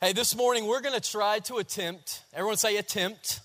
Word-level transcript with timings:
Hey, 0.00 0.12
this 0.12 0.36
morning 0.36 0.68
we're 0.68 0.80
going 0.80 0.94
to 0.94 1.10
try 1.10 1.40
to 1.40 1.56
attempt, 1.56 2.22
everyone 2.32 2.56
say 2.56 2.76
attempt. 2.76 3.40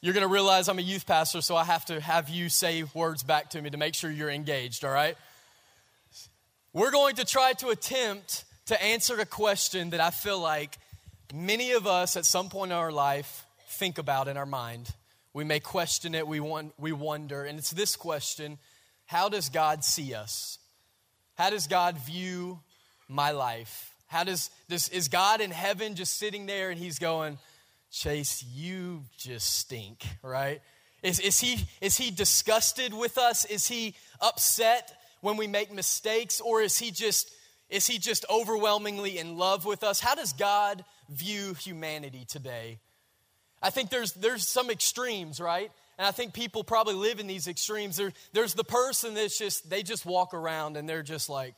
You're 0.00 0.14
going 0.14 0.24
to 0.24 0.32
realize 0.32 0.68
I'm 0.68 0.78
a 0.78 0.82
youth 0.82 1.04
pastor, 1.04 1.40
so 1.40 1.56
I 1.56 1.64
have 1.64 1.84
to 1.86 2.00
have 2.00 2.28
you 2.28 2.48
say 2.48 2.84
words 2.94 3.24
back 3.24 3.50
to 3.50 3.60
me 3.60 3.70
to 3.70 3.76
make 3.76 3.96
sure 3.96 4.08
you're 4.08 4.30
engaged, 4.30 4.84
all 4.84 4.92
right? 4.92 5.16
We're 6.72 6.92
going 6.92 7.16
to 7.16 7.24
try 7.24 7.54
to 7.54 7.70
attempt 7.70 8.44
to 8.66 8.80
answer 8.80 9.18
a 9.18 9.26
question 9.26 9.90
that 9.90 9.98
I 9.98 10.10
feel 10.10 10.38
like 10.38 10.78
many 11.34 11.72
of 11.72 11.88
us 11.88 12.16
at 12.16 12.24
some 12.24 12.50
point 12.50 12.70
in 12.70 12.78
our 12.78 12.92
life 12.92 13.44
think 13.70 13.98
about 13.98 14.28
in 14.28 14.36
our 14.36 14.46
mind. 14.46 14.94
We 15.32 15.42
may 15.42 15.58
question 15.58 16.14
it, 16.14 16.28
we, 16.28 16.38
want, 16.38 16.72
we 16.78 16.92
wonder, 16.92 17.42
and 17.42 17.58
it's 17.58 17.72
this 17.72 17.96
question 17.96 18.58
How 19.06 19.28
does 19.28 19.48
God 19.48 19.82
see 19.82 20.14
us? 20.14 20.60
How 21.34 21.50
does 21.50 21.66
God 21.66 21.98
view 21.98 22.60
my 23.08 23.32
life? 23.32 23.93
How 24.14 24.22
does 24.22 24.50
this 24.68 24.90
is 24.90 25.08
God 25.08 25.40
in 25.40 25.50
heaven 25.50 25.96
just 25.96 26.16
sitting 26.18 26.46
there 26.46 26.70
and 26.70 26.78
he's 26.78 27.00
going, 27.00 27.36
Chase, 27.90 28.44
you 28.44 29.02
just 29.16 29.58
stink, 29.58 30.06
right? 30.22 30.62
Is, 31.02 31.18
is, 31.18 31.40
he, 31.40 31.66
is 31.80 31.96
he 31.96 32.12
disgusted 32.12 32.94
with 32.94 33.18
us? 33.18 33.44
Is 33.44 33.66
he 33.66 33.96
upset 34.20 34.96
when 35.20 35.36
we 35.36 35.48
make 35.48 35.74
mistakes? 35.74 36.40
Or 36.40 36.62
is 36.62 36.78
he 36.78 36.92
just 36.92 37.28
is 37.68 37.88
he 37.88 37.98
just 37.98 38.24
overwhelmingly 38.30 39.18
in 39.18 39.36
love 39.36 39.64
with 39.64 39.82
us? 39.82 39.98
How 39.98 40.14
does 40.14 40.32
God 40.32 40.84
view 41.08 41.54
humanity 41.54 42.24
today? 42.24 42.78
I 43.60 43.70
think 43.70 43.90
there's 43.90 44.12
there's 44.12 44.46
some 44.46 44.70
extremes, 44.70 45.40
right? 45.40 45.72
And 45.98 46.06
I 46.06 46.12
think 46.12 46.34
people 46.34 46.62
probably 46.62 46.94
live 46.94 47.18
in 47.18 47.26
these 47.26 47.48
extremes. 47.48 47.96
There, 47.96 48.12
there's 48.32 48.54
the 48.54 48.62
person 48.62 49.14
that's 49.14 49.36
just, 49.36 49.68
they 49.68 49.82
just 49.82 50.06
walk 50.06 50.34
around 50.34 50.76
and 50.76 50.88
they're 50.88 51.02
just 51.02 51.28
like, 51.28 51.56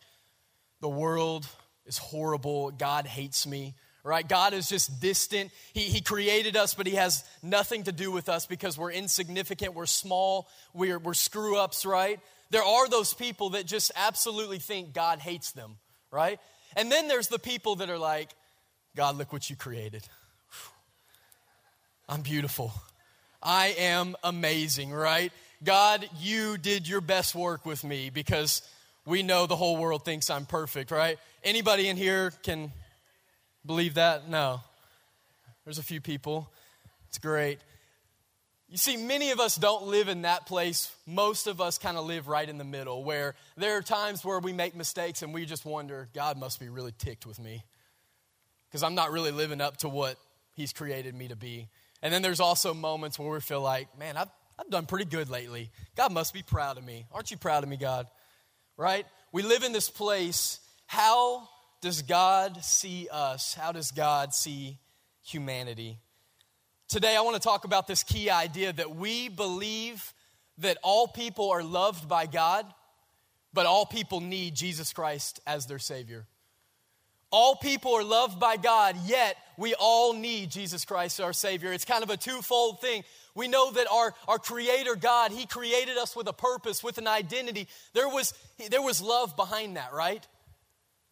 the 0.80 0.88
world 0.88 1.46
is 1.86 1.98
horrible. 1.98 2.70
God 2.70 3.06
hates 3.06 3.46
me, 3.46 3.74
right? 4.04 4.26
God 4.26 4.52
is 4.54 4.68
just 4.68 5.00
distant. 5.00 5.50
He, 5.72 5.82
he 5.82 6.00
created 6.00 6.56
us, 6.56 6.74
but 6.74 6.86
He 6.86 6.94
has 6.94 7.24
nothing 7.42 7.84
to 7.84 7.92
do 7.92 8.10
with 8.10 8.28
us 8.28 8.46
because 8.46 8.76
we're 8.76 8.92
insignificant, 8.92 9.74
we're 9.74 9.86
small, 9.86 10.48
we're, 10.74 10.98
we're 10.98 11.14
screw 11.14 11.56
ups, 11.56 11.86
right? 11.86 12.20
There 12.50 12.62
are 12.62 12.88
those 12.88 13.14
people 13.14 13.50
that 13.50 13.66
just 13.66 13.90
absolutely 13.96 14.58
think 14.58 14.92
God 14.92 15.18
hates 15.18 15.52
them, 15.52 15.76
right? 16.10 16.38
And 16.76 16.90
then 16.90 17.08
there's 17.08 17.28
the 17.28 17.38
people 17.38 17.76
that 17.76 17.90
are 17.90 17.98
like, 17.98 18.30
God, 18.94 19.16
look 19.16 19.32
what 19.32 19.50
you 19.50 19.56
created. 19.56 20.04
I'm 22.08 22.22
beautiful. 22.22 22.72
I 23.42 23.74
am 23.78 24.16
amazing, 24.22 24.92
right? 24.92 25.32
God, 25.62 26.08
you 26.20 26.58
did 26.58 26.88
your 26.88 27.00
best 27.00 27.34
work 27.34 27.66
with 27.66 27.82
me 27.82 28.10
because 28.10 28.62
we 29.06 29.22
know 29.22 29.46
the 29.46 29.56
whole 29.56 29.76
world 29.76 30.04
thinks 30.04 30.28
I'm 30.28 30.44
perfect, 30.44 30.90
right? 30.90 31.18
Anybody 31.44 31.88
in 31.88 31.96
here 31.96 32.32
can 32.42 32.72
believe 33.64 33.94
that? 33.94 34.28
No. 34.28 34.60
There's 35.64 35.78
a 35.78 35.82
few 35.82 36.00
people. 36.00 36.50
It's 37.08 37.18
great. 37.18 37.60
You 38.68 38.76
see, 38.76 38.96
many 38.96 39.30
of 39.30 39.38
us 39.38 39.54
don't 39.54 39.86
live 39.86 40.08
in 40.08 40.22
that 40.22 40.46
place. 40.46 40.92
Most 41.06 41.46
of 41.46 41.60
us 41.60 41.78
kind 41.78 41.96
of 41.96 42.04
live 42.04 42.26
right 42.26 42.48
in 42.48 42.58
the 42.58 42.64
middle, 42.64 43.04
where 43.04 43.36
there 43.56 43.76
are 43.76 43.82
times 43.82 44.24
where 44.24 44.40
we 44.40 44.52
make 44.52 44.74
mistakes 44.74 45.22
and 45.22 45.32
we 45.32 45.46
just 45.46 45.64
wonder, 45.64 46.08
God 46.12 46.36
must 46.36 46.58
be 46.58 46.68
really 46.68 46.92
ticked 46.98 47.26
with 47.26 47.38
me 47.38 47.62
because 48.68 48.82
I'm 48.82 48.96
not 48.96 49.12
really 49.12 49.30
living 49.30 49.60
up 49.60 49.76
to 49.78 49.88
what 49.88 50.16
He's 50.54 50.72
created 50.72 51.14
me 51.14 51.28
to 51.28 51.36
be. 51.36 51.68
And 52.02 52.12
then 52.12 52.22
there's 52.22 52.40
also 52.40 52.74
moments 52.74 53.18
where 53.18 53.30
we 53.30 53.40
feel 53.40 53.60
like, 53.60 53.96
man, 53.98 54.16
I've, 54.16 54.30
I've 54.58 54.68
done 54.68 54.86
pretty 54.86 55.04
good 55.04 55.30
lately. 55.30 55.70
God 55.96 56.12
must 56.12 56.34
be 56.34 56.42
proud 56.42 56.76
of 56.76 56.84
me. 56.84 57.06
Aren't 57.12 57.30
you 57.30 57.36
proud 57.36 57.62
of 57.62 57.68
me, 57.68 57.76
God? 57.76 58.08
Right? 58.76 59.06
We 59.32 59.42
live 59.42 59.62
in 59.62 59.72
this 59.72 59.90
place 59.90 60.60
how 60.86 61.48
does 61.80 62.02
God 62.02 62.64
see 62.64 63.08
us? 63.10 63.54
How 63.54 63.72
does 63.72 63.90
God 63.90 64.32
see 64.32 64.78
humanity? 65.24 65.98
Today, 66.88 67.16
I 67.16 67.20
want 67.22 67.34
to 67.34 67.42
talk 67.42 67.64
about 67.64 67.86
this 67.88 68.04
key 68.04 68.30
idea 68.30 68.72
that 68.72 68.94
we 68.94 69.28
believe 69.28 70.14
that 70.58 70.78
all 70.82 71.08
people 71.08 71.50
are 71.50 71.62
loved 71.62 72.08
by 72.08 72.26
God, 72.26 72.64
but 73.52 73.66
all 73.66 73.84
people 73.84 74.20
need 74.20 74.54
Jesus 74.54 74.92
Christ 74.92 75.40
as 75.46 75.66
their 75.66 75.80
Savior. 75.80 76.26
All 77.32 77.56
people 77.56 77.92
are 77.94 78.04
loved 78.04 78.38
by 78.38 78.56
God, 78.56 78.96
yet 79.04 79.36
we 79.58 79.74
all 79.74 80.12
need 80.12 80.50
Jesus 80.50 80.84
Christ, 80.84 81.20
our 81.20 81.32
Savior. 81.32 81.72
It's 81.72 81.84
kind 81.84 82.04
of 82.04 82.10
a 82.10 82.16
twofold 82.16 82.80
thing. 82.80 83.02
We 83.36 83.48
know 83.48 83.70
that 83.70 83.86
our, 83.92 84.14
our 84.26 84.38
Creator 84.38 84.96
God, 84.96 85.30
He 85.30 85.44
created 85.44 85.98
us 85.98 86.16
with 86.16 86.26
a 86.26 86.32
purpose, 86.32 86.82
with 86.82 86.96
an 86.96 87.06
identity. 87.06 87.68
There 87.92 88.08
was, 88.08 88.32
there 88.70 88.80
was 88.80 89.02
love 89.02 89.36
behind 89.36 89.76
that, 89.76 89.92
right? 89.92 90.26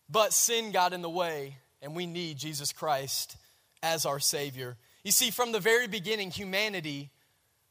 But 0.08 0.32
sin 0.32 0.72
got 0.72 0.94
in 0.94 1.02
the 1.02 1.10
way, 1.10 1.58
and 1.82 1.94
we 1.94 2.06
need 2.06 2.38
Jesus 2.38 2.72
Christ 2.72 3.36
as 3.82 4.06
our 4.06 4.18
Savior. 4.18 4.78
You 5.04 5.12
see, 5.12 5.30
from 5.30 5.52
the 5.52 5.60
very 5.60 5.86
beginning, 5.86 6.30
humanity 6.30 7.10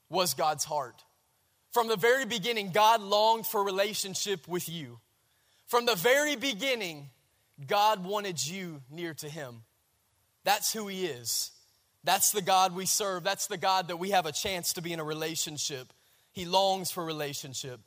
was 0.07 0.35
God's 0.35 0.63
heart. 0.63 1.03
From 1.71 1.87
the 1.87 1.97
very 1.97 2.25
beginning, 2.25 2.69
God 2.69 3.01
longed 3.01 3.47
for 3.47 3.63
relationship 3.63 4.47
with 4.47 4.69
you. 4.69 4.99
From 5.65 5.87
the 5.87 5.95
very 5.95 6.35
beginning, 6.35 7.09
God 7.65 8.05
wanted 8.05 8.45
you 8.45 8.83
near 8.91 9.15
to 9.15 9.27
Him. 9.27 9.63
That's 10.43 10.71
who 10.71 10.87
He 10.87 11.07
is. 11.07 11.49
That's 12.03 12.31
the 12.31 12.41
God 12.41 12.75
we 12.75 12.85
serve. 12.85 13.23
That's 13.23 13.47
the 13.47 13.57
God 13.57 13.87
that 13.87 13.97
we 13.97 14.11
have 14.11 14.25
a 14.25 14.31
chance 14.31 14.73
to 14.73 14.81
be 14.81 14.93
in 14.93 14.99
a 14.99 15.03
relationship. 15.03 15.93
He 16.33 16.45
longs 16.45 16.91
for 16.91 17.05
relationship. 17.05 17.79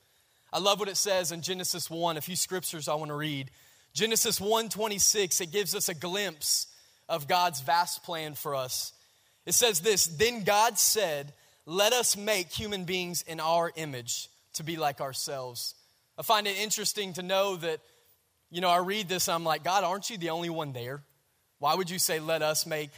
I 0.53 0.59
love 0.59 0.79
what 0.79 0.89
it 0.89 0.97
says 0.97 1.33
in 1.33 1.43
Genesis 1.43 1.91
1, 1.91 2.17
a 2.17 2.21
few 2.21 2.37
scriptures 2.37 2.89
I 2.89 2.95
want 2.95 3.11
to 3.11 3.17
read. 3.17 3.51
Genesis 3.93 4.39
1:26 4.41 5.41
it 5.41 5.51
gives 5.53 5.75
us 5.75 5.89
a 5.89 5.95
glimpse 5.95 6.67
of 7.09 7.29
God's 7.29 7.61
vast 7.61 8.03
plan 8.03 8.35
for 8.35 8.55
us. 8.55 8.93
It 9.45 9.53
says 9.53 9.81
this, 9.81 10.07
then 10.07 10.45
God 10.45 10.79
said, 10.79 11.35
"Let 11.67 11.93
us 11.93 12.17
make 12.17 12.51
human 12.53 12.85
beings 12.85 13.23
in 13.23 13.41
our 13.41 13.73
image 13.75 14.29
to 14.55 14.63
be 14.63 14.77
like 14.77 15.01
ourselves." 15.01 15.75
I 16.19 16.23
find 16.23 16.47
it 16.47 16.57
interesting 16.57 17.13
to 17.15 17.23
know 17.23 17.57
that 17.57 17.81
you 18.49 18.61
know, 18.61 18.71
I 18.71 18.79
read 18.79 19.09
this 19.09 19.29
I'm 19.29 19.45
like, 19.45 19.65
"God, 19.65 19.83
aren't 19.83 20.09
you 20.09 20.19
the 20.19 20.31
only 20.31 20.51
one 20.51 20.73
there? 20.73 21.03
Why 21.59 21.75
would 21.75 21.91
you 21.91 21.99
say 21.99 22.21
let 22.21 22.43
us 22.43 22.65
make 22.65 22.91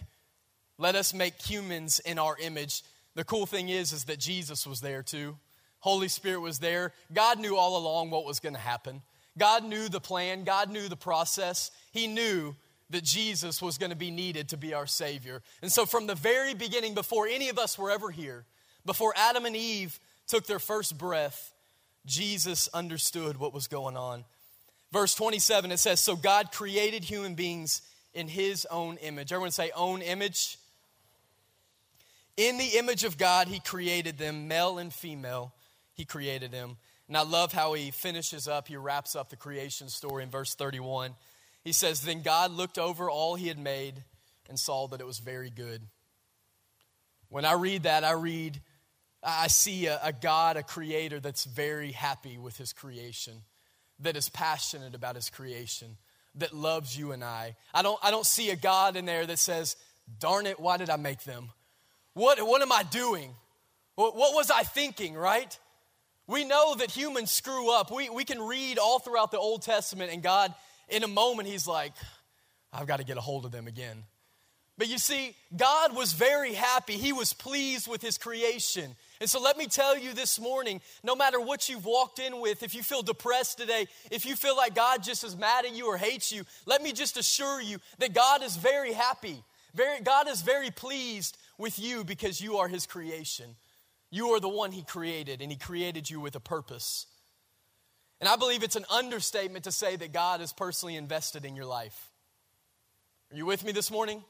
let 0.79 0.95
us 0.95 1.13
make 1.13 1.41
humans 1.43 1.99
in 2.01 2.19
our 2.19 2.37
image?" 2.39 2.83
The 3.15 3.25
cool 3.25 3.47
thing 3.47 3.69
is 3.69 3.93
is 3.93 4.05
that 4.05 4.19
Jesus 4.19 4.67
was 4.67 4.81
there 4.81 5.03
too. 5.03 5.39
Holy 5.81 6.09
Spirit 6.09 6.41
was 6.41 6.59
there. 6.59 6.93
God 7.13 7.39
knew 7.39 7.57
all 7.57 7.77
along 7.77 8.11
what 8.11 8.25
was 8.25 8.41
going 8.41 8.55
to 8.55 8.61
happen. 8.61 9.03
God 9.37 9.65
knew 9.65 9.89
the 9.89 10.01
plan, 10.01 10.45
God 10.45 10.71
knew 10.71 10.89
the 10.89 10.97
process. 10.97 11.71
He 11.93 12.07
knew 12.07 12.57
that 12.91 13.05
Jesus 13.05 13.61
was 13.63 13.79
going 13.79 13.91
to 13.91 13.97
be 13.97 14.11
needed 14.11 14.49
to 14.49 14.57
be 14.57 14.75
our 14.75 14.87
Savior. 14.87 15.43
And 15.63 15.71
so, 15.71 15.87
from 15.87 16.07
the 16.07 16.15
very 16.15 16.55
beginning, 16.55 16.95
before 16.95 17.27
any 17.27 17.49
of 17.49 17.59
us 17.59 17.79
were 17.79 17.91
ever 17.91 18.11
here, 18.11 18.45
before 18.85 19.13
Adam 19.17 19.45
and 19.45 19.55
Eve 19.55 20.01
took 20.27 20.47
their 20.47 20.59
first 20.59 20.97
breath, 20.97 21.53
Jesus 22.07 22.69
understood 22.73 23.39
what 23.39 23.53
was 23.53 23.67
going 23.67 23.97
on. 23.97 24.25
Verse 24.93 25.15
27, 25.15 25.71
it 25.71 25.79
says, 25.79 26.01
So 26.01 26.17
God 26.17 26.51
created 26.51 27.05
human 27.05 27.35
beings 27.35 27.83
in 28.15 28.29
his 28.29 28.67
own 28.71 28.97
image. 28.99 29.33
Everyone 29.33 29.51
say, 29.51 29.71
own 29.77 30.01
image. 30.01 30.59
In 32.39 32.57
the 32.57 32.79
image 32.79 33.03
of 33.03 33.19
God, 33.19 33.49
he 33.49 33.59
created 33.59 34.17
them, 34.17 34.47
male 34.47 34.79
and 34.79 34.93
female, 34.93 35.53
he 35.93 36.05
created 36.05 36.53
them. 36.53 36.77
And 37.09 37.17
I 37.17 37.23
love 37.23 37.53
how 37.53 37.73
he 37.73 37.91
finishes 37.91 38.47
up, 38.47 38.69
he 38.69 38.77
wraps 38.77 39.17
up 39.17 39.29
the 39.29 39.35
creation 39.35 39.89
story 39.89 40.23
in 40.23 40.31
verse 40.31 40.55
31. 40.55 41.17
He 41.65 41.73
says, 41.73 42.03
Then 42.03 42.23
God 42.23 42.53
looked 42.53 42.79
over 42.79 43.11
all 43.11 43.35
he 43.35 43.49
had 43.49 43.59
made 43.59 44.05
and 44.49 44.57
saw 44.57 44.87
that 44.87 45.01
it 45.01 45.07
was 45.07 45.19
very 45.19 45.51
good. 45.51 45.83
When 47.29 47.45
I 47.45 47.55
read 47.55 47.83
that, 47.83 48.05
I 48.05 48.13
read, 48.13 48.61
I 49.21 49.49
see 49.49 49.87
a, 49.87 49.99
a 50.01 50.13
God, 50.13 50.57
a 50.57 50.63
creator 50.63 51.19
that's 51.19 51.45
very 51.45 51.91
happy 51.91 52.39
with 52.39 52.57
his 52.57 52.73
creation, 52.73 53.43
that 53.99 54.17
is 54.17 54.29
passionate 54.29 54.95
about 54.95 55.17
his 55.17 55.29
creation, 55.29 55.97
that 56.37 56.55
loves 56.55 56.97
you 56.97 57.11
and 57.11 57.25
I. 57.25 57.57
I 57.75 57.83
don't, 57.83 57.99
I 58.01 58.13
don't 58.13 58.27
see 58.27 58.51
a 58.51 58.57
God 58.57 58.95
in 58.95 59.07
there 59.07 59.27
that 59.27 59.41
says, 59.41 59.75
Darn 60.21 60.47
it, 60.47 60.61
why 60.61 60.77
did 60.77 60.89
I 60.89 60.97
make 60.97 61.25
them? 61.25 61.51
What, 62.19 62.45
what 62.45 62.63
am 62.63 62.73
I 62.73 62.83
doing? 62.83 63.31
What, 63.95 64.17
what 64.17 64.35
was 64.35 64.51
I 64.51 64.65
thinking, 64.65 65.15
right? 65.15 65.57
We 66.27 66.45
know 66.45 66.75
that 66.75 66.91
humans 66.91 67.31
screw 67.31 67.71
up. 67.71 67.93
We, 67.93 68.11
we 68.11 68.25
can 68.25 68.43
read 68.43 68.77
all 68.77 68.99
throughout 68.99 69.31
the 69.31 69.39
Old 69.39 69.63
Testament, 69.63 70.13
and 70.13 70.21
God, 70.21 70.53
in 70.89 71.05
a 71.05 71.09
moment, 71.09 71.49
He's 71.49 71.69
like, 71.69 71.93
I've 72.73 72.89
got 72.89 72.97
to 72.97 73.05
get 73.05 73.19
a 73.19 73.21
hold 73.21 73.45
of 73.45 73.53
them 73.53 73.69
again. 73.69 74.03
But 74.77 74.89
you 74.89 74.99
see, 74.99 75.37
God 75.57 75.95
was 75.95 76.13
very 76.13 76.55
happy. 76.55 76.95
He 76.95 77.13
was 77.13 77.33
pleased 77.33 77.87
with 77.87 78.03
His 78.03 78.19
creation. 78.19 78.97
And 79.21 79.31
so 79.31 79.41
let 79.41 79.57
me 79.57 79.67
tell 79.67 79.97
you 79.97 80.13
this 80.13 80.41
morning 80.41 80.81
no 81.05 81.15
matter 81.15 81.41
what 81.41 81.69
you've 81.69 81.85
walked 81.85 82.19
in 82.19 82.41
with, 82.41 82.65
if 82.65 82.75
you 82.75 82.83
feel 82.83 83.03
depressed 83.03 83.59
today, 83.59 83.87
if 84.11 84.27
you 84.27 84.35
feel 84.35 84.57
like 84.57 84.75
God 84.75 85.05
just 85.05 85.23
is 85.23 85.37
mad 85.37 85.65
at 85.65 85.73
you 85.73 85.87
or 85.87 85.97
hates 85.97 86.33
you, 86.33 86.43
let 86.67 86.83
me 86.83 86.91
just 86.91 87.17
assure 87.17 87.61
you 87.61 87.79
that 87.99 88.13
God 88.13 88.43
is 88.43 88.57
very 88.57 88.93
happy. 88.93 89.45
Very, 89.75 90.01
God 90.01 90.29
is 90.29 90.43
very 90.43 90.71
pleased 90.71 91.37
with 91.59 91.79
you 91.79 92.05
because 92.05 92.41
you 92.41 92.59
are 92.59 92.69
His 92.69 92.87
creation. 92.87 93.57
You 94.11 94.31
are 94.31 94.41
the 94.41 94.49
one 94.49 94.73
He 94.73 94.83
created, 94.83 95.43
and 95.43 95.51
He 95.51 95.59
created 95.59 96.09
you 96.09 96.21
with 96.21 96.35
a 96.35 96.41
purpose. 96.41 97.07
And 98.21 98.29
I 98.29 98.37
believe 98.37 98.63
it's 98.63 98.77
an 98.77 98.87
understatement 98.91 99.65
to 99.65 99.73
say 99.73 99.97
that 99.97 100.13
God 100.13 100.41
is 100.41 100.53
personally 100.53 100.97
invested 100.97 101.45
in 101.45 101.55
your 101.55 101.67
life. 101.67 102.11
Are 103.31 103.37
you 103.37 103.47
with 103.47 103.65
me 103.65 103.73
this 103.73 103.91
morning? 103.91 104.25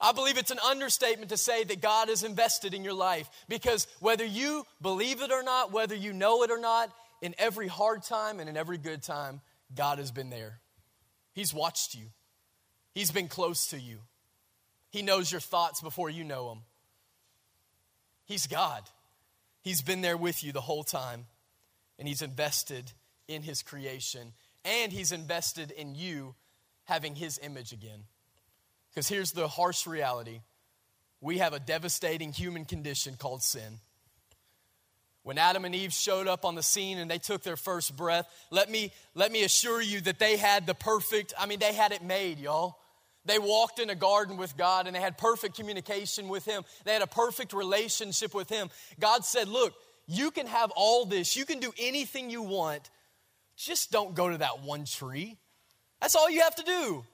I 0.00 0.12
believe 0.12 0.36
it's 0.36 0.50
an 0.50 0.58
understatement 0.58 1.30
to 1.30 1.36
say 1.36 1.62
that 1.64 1.80
God 1.80 2.08
is 2.08 2.24
invested 2.24 2.74
in 2.74 2.82
your 2.82 2.94
life 2.94 3.30
because 3.48 3.86
whether 4.00 4.24
you 4.24 4.64
believe 4.80 5.22
it 5.22 5.30
or 5.30 5.42
not, 5.42 5.72
whether 5.72 5.94
you 5.94 6.12
know 6.12 6.42
it 6.42 6.50
or 6.50 6.58
not, 6.58 6.92
in 7.20 7.36
every 7.38 7.68
hard 7.68 8.02
time 8.02 8.40
and 8.40 8.48
in 8.48 8.56
every 8.56 8.78
good 8.78 9.02
time, 9.02 9.40
God 9.74 9.98
has 9.98 10.10
been 10.10 10.28
there. 10.28 10.58
He's 11.34 11.54
watched 11.54 11.94
you, 11.94 12.06
He's 12.94 13.10
been 13.10 13.28
close 13.28 13.68
to 13.68 13.78
you. 13.78 14.00
He 14.92 15.02
knows 15.02 15.32
your 15.32 15.40
thoughts 15.40 15.80
before 15.80 16.10
you 16.10 16.22
know 16.22 16.50
them. 16.50 16.58
He's 18.26 18.46
God. 18.46 18.82
He's 19.62 19.82
been 19.82 20.02
there 20.02 20.16
with 20.16 20.44
you 20.44 20.52
the 20.52 20.60
whole 20.60 20.84
time, 20.84 21.26
and 21.98 22.06
He's 22.06 22.22
invested 22.22 22.92
in 23.26 23.42
His 23.42 23.62
creation, 23.62 24.32
and 24.64 24.92
He's 24.92 25.10
invested 25.10 25.70
in 25.70 25.94
you 25.94 26.34
having 26.84 27.16
His 27.16 27.40
image 27.42 27.72
again. 27.72 28.04
Because 28.90 29.08
here's 29.08 29.32
the 29.32 29.48
harsh 29.48 29.86
reality 29.86 30.40
we 31.22 31.38
have 31.38 31.54
a 31.54 31.60
devastating 31.60 32.32
human 32.32 32.64
condition 32.64 33.14
called 33.16 33.42
sin. 33.42 33.78
When 35.22 35.38
Adam 35.38 35.64
and 35.64 35.74
Eve 35.74 35.92
showed 35.92 36.26
up 36.26 36.44
on 36.44 36.56
the 36.56 36.64
scene 36.64 36.98
and 36.98 37.08
they 37.08 37.18
took 37.18 37.44
their 37.44 37.56
first 37.56 37.96
breath, 37.96 38.28
let 38.50 38.68
me, 38.68 38.92
let 39.14 39.30
me 39.30 39.44
assure 39.44 39.80
you 39.80 40.00
that 40.00 40.18
they 40.18 40.36
had 40.36 40.66
the 40.66 40.74
perfect, 40.74 41.32
I 41.38 41.46
mean, 41.46 41.60
they 41.60 41.72
had 41.72 41.92
it 41.92 42.02
made, 42.02 42.40
y'all. 42.40 42.76
They 43.24 43.38
walked 43.38 43.78
in 43.78 43.88
a 43.88 43.94
garden 43.94 44.36
with 44.36 44.56
God 44.56 44.86
and 44.86 44.96
they 44.96 45.00
had 45.00 45.16
perfect 45.16 45.54
communication 45.54 46.28
with 46.28 46.44
Him. 46.44 46.64
They 46.84 46.92
had 46.92 47.02
a 47.02 47.06
perfect 47.06 47.52
relationship 47.52 48.34
with 48.34 48.48
Him. 48.48 48.68
God 48.98 49.24
said, 49.24 49.48
Look, 49.48 49.74
you 50.06 50.30
can 50.30 50.46
have 50.46 50.72
all 50.74 51.06
this, 51.06 51.36
you 51.36 51.44
can 51.44 51.60
do 51.60 51.72
anything 51.78 52.30
you 52.30 52.42
want, 52.42 52.90
just 53.56 53.92
don't 53.92 54.14
go 54.14 54.28
to 54.28 54.38
that 54.38 54.62
one 54.62 54.84
tree. 54.84 55.36
That's 56.00 56.16
all 56.16 56.28
you 56.28 56.40
have 56.40 56.56
to 56.56 56.64
do. 56.64 57.04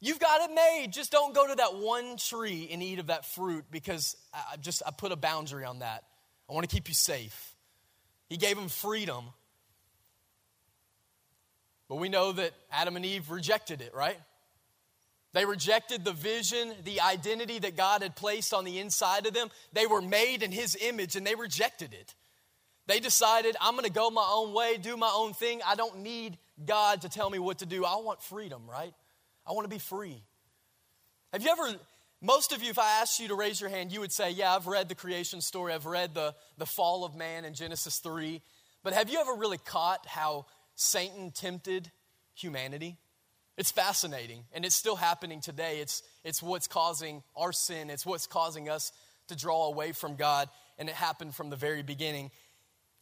You've 0.00 0.18
got 0.18 0.48
it 0.48 0.54
made. 0.54 0.92
Just 0.92 1.12
don't 1.12 1.34
go 1.34 1.46
to 1.46 1.54
that 1.56 1.74
one 1.76 2.16
tree 2.16 2.70
and 2.72 2.82
eat 2.82 2.98
of 2.98 3.08
that 3.08 3.26
fruit 3.26 3.66
because 3.70 4.16
I 4.32 4.56
just 4.56 4.82
I 4.86 4.90
put 4.92 5.12
a 5.12 5.16
boundary 5.16 5.64
on 5.64 5.80
that. 5.80 6.04
I 6.48 6.54
want 6.54 6.68
to 6.68 6.74
keep 6.74 6.88
you 6.88 6.94
safe. 6.94 7.54
He 8.30 8.38
gave 8.38 8.56
them 8.56 8.68
freedom. 8.68 9.24
But 11.88 11.96
we 11.96 12.08
know 12.08 12.32
that 12.32 12.52
Adam 12.72 12.96
and 12.96 13.04
Eve 13.04 13.30
rejected 13.30 13.82
it, 13.82 13.94
right? 13.94 14.18
They 15.32 15.44
rejected 15.44 16.04
the 16.04 16.12
vision, 16.12 16.72
the 16.84 17.00
identity 17.00 17.60
that 17.60 17.76
God 17.76 18.02
had 18.02 18.16
placed 18.16 18.52
on 18.52 18.64
the 18.64 18.78
inside 18.78 19.26
of 19.26 19.34
them. 19.34 19.48
They 19.72 19.86
were 19.86 20.02
made 20.02 20.42
in 20.42 20.50
His 20.50 20.76
image 20.80 21.14
and 21.14 21.26
they 21.26 21.36
rejected 21.36 21.92
it. 21.92 22.14
They 22.86 22.98
decided, 22.98 23.56
I'm 23.60 23.74
going 23.74 23.84
to 23.84 23.92
go 23.92 24.10
my 24.10 24.28
own 24.28 24.52
way, 24.52 24.76
do 24.76 24.96
my 24.96 25.12
own 25.14 25.32
thing. 25.32 25.60
I 25.64 25.76
don't 25.76 26.00
need 26.00 26.36
God 26.66 27.02
to 27.02 27.08
tell 27.08 27.30
me 27.30 27.38
what 27.38 27.58
to 27.58 27.66
do. 27.66 27.84
I 27.84 27.96
want 27.96 28.20
freedom, 28.20 28.62
right? 28.68 28.92
I 29.46 29.52
want 29.52 29.64
to 29.64 29.68
be 29.68 29.78
free. 29.78 30.24
Have 31.32 31.42
you 31.42 31.50
ever, 31.50 31.78
most 32.20 32.52
of 32.52 32.64
you, 32.64 32.70
if 32.70 32.78
I 32.80 33.00
asked 33.00 33.20
you 33.20 33.28
to 33.28 33.36
raise 33.36 33.60
your 33.60 33.70
hand, 33.70 33.92
you 33.92 34.00
would 34.00 34.10
say, 34.10 34.32
Yeah, 34.32 34.56
I've 34.56 34.66
read 34.66 34.88
the 34.88 34.96
creation 34.96 35.40
story, 35.40 35.72
I've 35.72 35.86
read 35.86 36.14
the, 36.14 36.34
the 36.58 36.66
fall 36.66 37.04
of 37.04 37.14
man 37.14 37.44
in 37.44 37.54
Genesis 37.54 37.98
3. 37.98 38.42
But 38.82 38.94
have 38.94 39.08
you 39.08 39.20
ever 39.20 39.34
really 39.34 39.58
caught 39.58 40.06
how 40.06 40.46
Satan 40.74 41.30
tempted 41.30 41.92
humanity? 42.34 42.96
It's 43.56 43.70
fascinating, 43.70 44.44
and 44.52 44.64
it's 44.64 44.76
still 44.76 44.96
happening 44.96 45.40
today. 45.40 45.80
It's, 45.80 46.02
it's 46.24 46.42
what's 46.42 46.66
causing 46.66 47.22
our 47.36 47.52
sin, 47.52 47.90
it's 47.90 48.06
what's 48.06 48.26
causing 48.26 48.68
us 48.68 48.92
to 49.28 49.36
draw 49.36 49.66
away 49.66 49.92
from 49.92 50.16
God, 50.16 50.48
and 50.78 50.88
it 50.88 50.94
happened 50.94 51.34
from 51.34 51.50
the 51.50 51.56
very 51.56 51.82
beginning. 51.82 52.30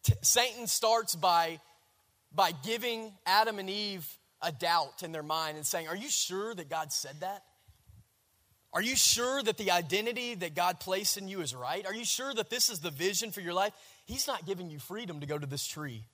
T- 0.02 0.14
Satan 0.22 0.66
starts 0.66 1.14
by, 1.14 1.60
by 2.32 2.52
giving 2.64 3.12
Adam 3.26 3.58
and 3.58 3.70
Eve 3.70 4.06
a 4.42 4.52
doubt 4.52 5.02
in 5.02 5.12
their 5.12 5.22
mind 5.22 5.56
and 5.56 5.66
saying, 5.66 5.88
Are 5.88 5.96
you 5.96 6.08
sure 6.08 6.54
that 6.54 6.68
God 6.68 6.92
said 6.92 7.20
that? 7.20 7.42
Are 8.72 8.82
you 8.82 8.96
sure 8.96 9.42
that 9.42 9.56
the 9.56 9.70
identity 9.70 10.34
that 10.34 10.54
God 10.54 10.78
placed 10.78 11.16
in 11.16 11.26
you 11.26 11.40
is 11.40 11.54
right? 11.54 11.86
Are 11.86 11.94
you 11.94 12.04
sure 12.04 12.34
that 12.34 12.50
this 12.50 12.68
is 12.68 12.80
the 12.80 12.90
vision 12.90 13.32
for 13.32 13.40
your 13.40 13.54
life? 13.54 13.72
He's 14.04 14.26
not 14.26 14.46
giving 14.46 14.70
you 14.70 14.78
freedom 14.78 15.20
to 15.20 15.26
go 15.26 15.38
to 15.38 15.46
this 15.46 15.66
tree. 15.66 16.04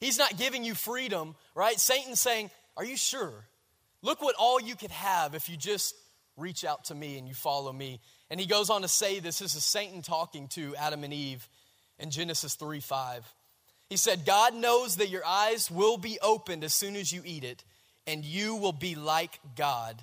He's 0.00 0.18
not 0.18 0.36
giving 0.38 0.64
you 0.64 0.74
freedom, 0.74 1.34
right? 1.54 1.78
Satan's 1.78 2.20
saying, 2.20 2.50
Are 2.76 2.84
you 2.84 2.96
sure? 2.96 3.44
Look 4.02 4.22
what 4.22 4.36
all 4.38 4.60
you 4.60 4.76
could 4.76 4.90
have 4.90 5.34
if 5.34 5.48
you 5.48 5.56
just 5.56 5.94
reach 6.36 6.64
out 6.64 6.84
to 6.84 6.94
me 6.94 7.18
and 7.18 7.26
you 7.26 7.34
follow 7.34 7.72
me. 7.72 8.00
And 8.30 8.38
he 8.38 8.46
goes 8.46 8.70
on 8.70 8.82
to 8.82 8.88
say 8.88 9.18
this. 9.20 9.38
This 9.38 9.54
is 9.54 9.64
Satan 9.64 10.02
talking 10.02 10.48
to 10.48 10.76
Adam 10.76 11.04
and 11.04 11.12
Eve 11.12 11.48
in 11.98 12.10
Genesis 12.10 12.54
3 12.54 12.80
5. 12.80 13.34
He 13.88 13.96
said, 13.96 14.26
God 14.26 14.54
knows 14.54 14.96
that 14.96 15.08
your 15.08 15.24
eyes 15.24 15.70
will 15.70 15.96
be 15.96 16.18
opened 16.22 16.62
as 16.62 16.74
soon 16.74 16.94
as 16.94 17.10
you 17.10 17.22
eat 17.24 17.42
it, 17.42 17.64
and 18.06 18.24
you 18.24 18.56
will 18.56 18.72
be 18.72 18.94
like 18.94 19.40
God. 19.56 20.02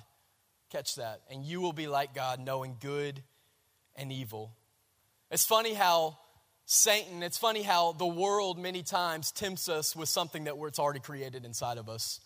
Catch 0.70 0.96
that. 0.96 1.20
And 1.30 1.44
you 1.44 1.60
will 1.60 1.72
be 1.72 1.86
like 1.86 2.14
God, 2.14 2.40
knowing 2.40 2.76
good 2.80 3.22
and 3.94 4.12
evil. 4.12 4.52
It's 5.30 5.46
funny 5.46 5.72
how 5.72 6.18
Satan, 6.66 7.22
it's 7.22 7.38
funny 7.38 7.62
how 7.62 7.92
the 7.92 8.06
world 8.06 8.58
many 8.58 8.82
times 8.82 9.30
tempts 9.30 9.68
us 9.68 9.94
with 9.94 10.08
something 10.08 10.44
that 10.44 10.54
it's 10.56 10.80
already 10.80 10.98
created 11.00 11.44
inside 11.44 11.78
of 11.78 11.88
us. 11.88 12.20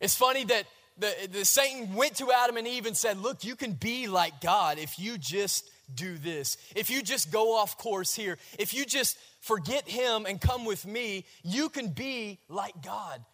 It's 0.00 0.14
funny 0.14 0.44
that 0.44 0.64
the, 0.98 1.12
the 1.30 1.44
Satan 1.44 1.94
went 1.94 2.16
to 2.16 2.32
Adam 2.32 2.56
and 2.56 2.66
Eve 2.66 2.86
and 2.86 2.96
said, 2.96 3.18
Look, 3.18 3.44
you 3.44 3.56
can 3.56 3.72
be 3.72 4.06
like 4.06 4.40
God 4.40 4.78
if 4.78 4.98
you 4.98 5.18
just 5.18 5.70
do 5.94 6.18
this. 6.18 6.56
If 6.74 6.90
you 6.90 7.02
just 7.02 7.30
go 7.30 7.56
off 7.56 7.78
course 7.78 8.14
here, 8.14 8.38
if 8.58 8.74
you 8.74 8.84
just 8.84 9.18
forget 9.40 9.88
him 9.88 10.26
and 10.26 10.40
come 10.40 10.64
with 10.64 10.86
me, 10.86 11.24
you 11.44 11.68
can 11.68 11.88
be 11.88 12.38
like 12.48 12.82
God. 12.82 13.24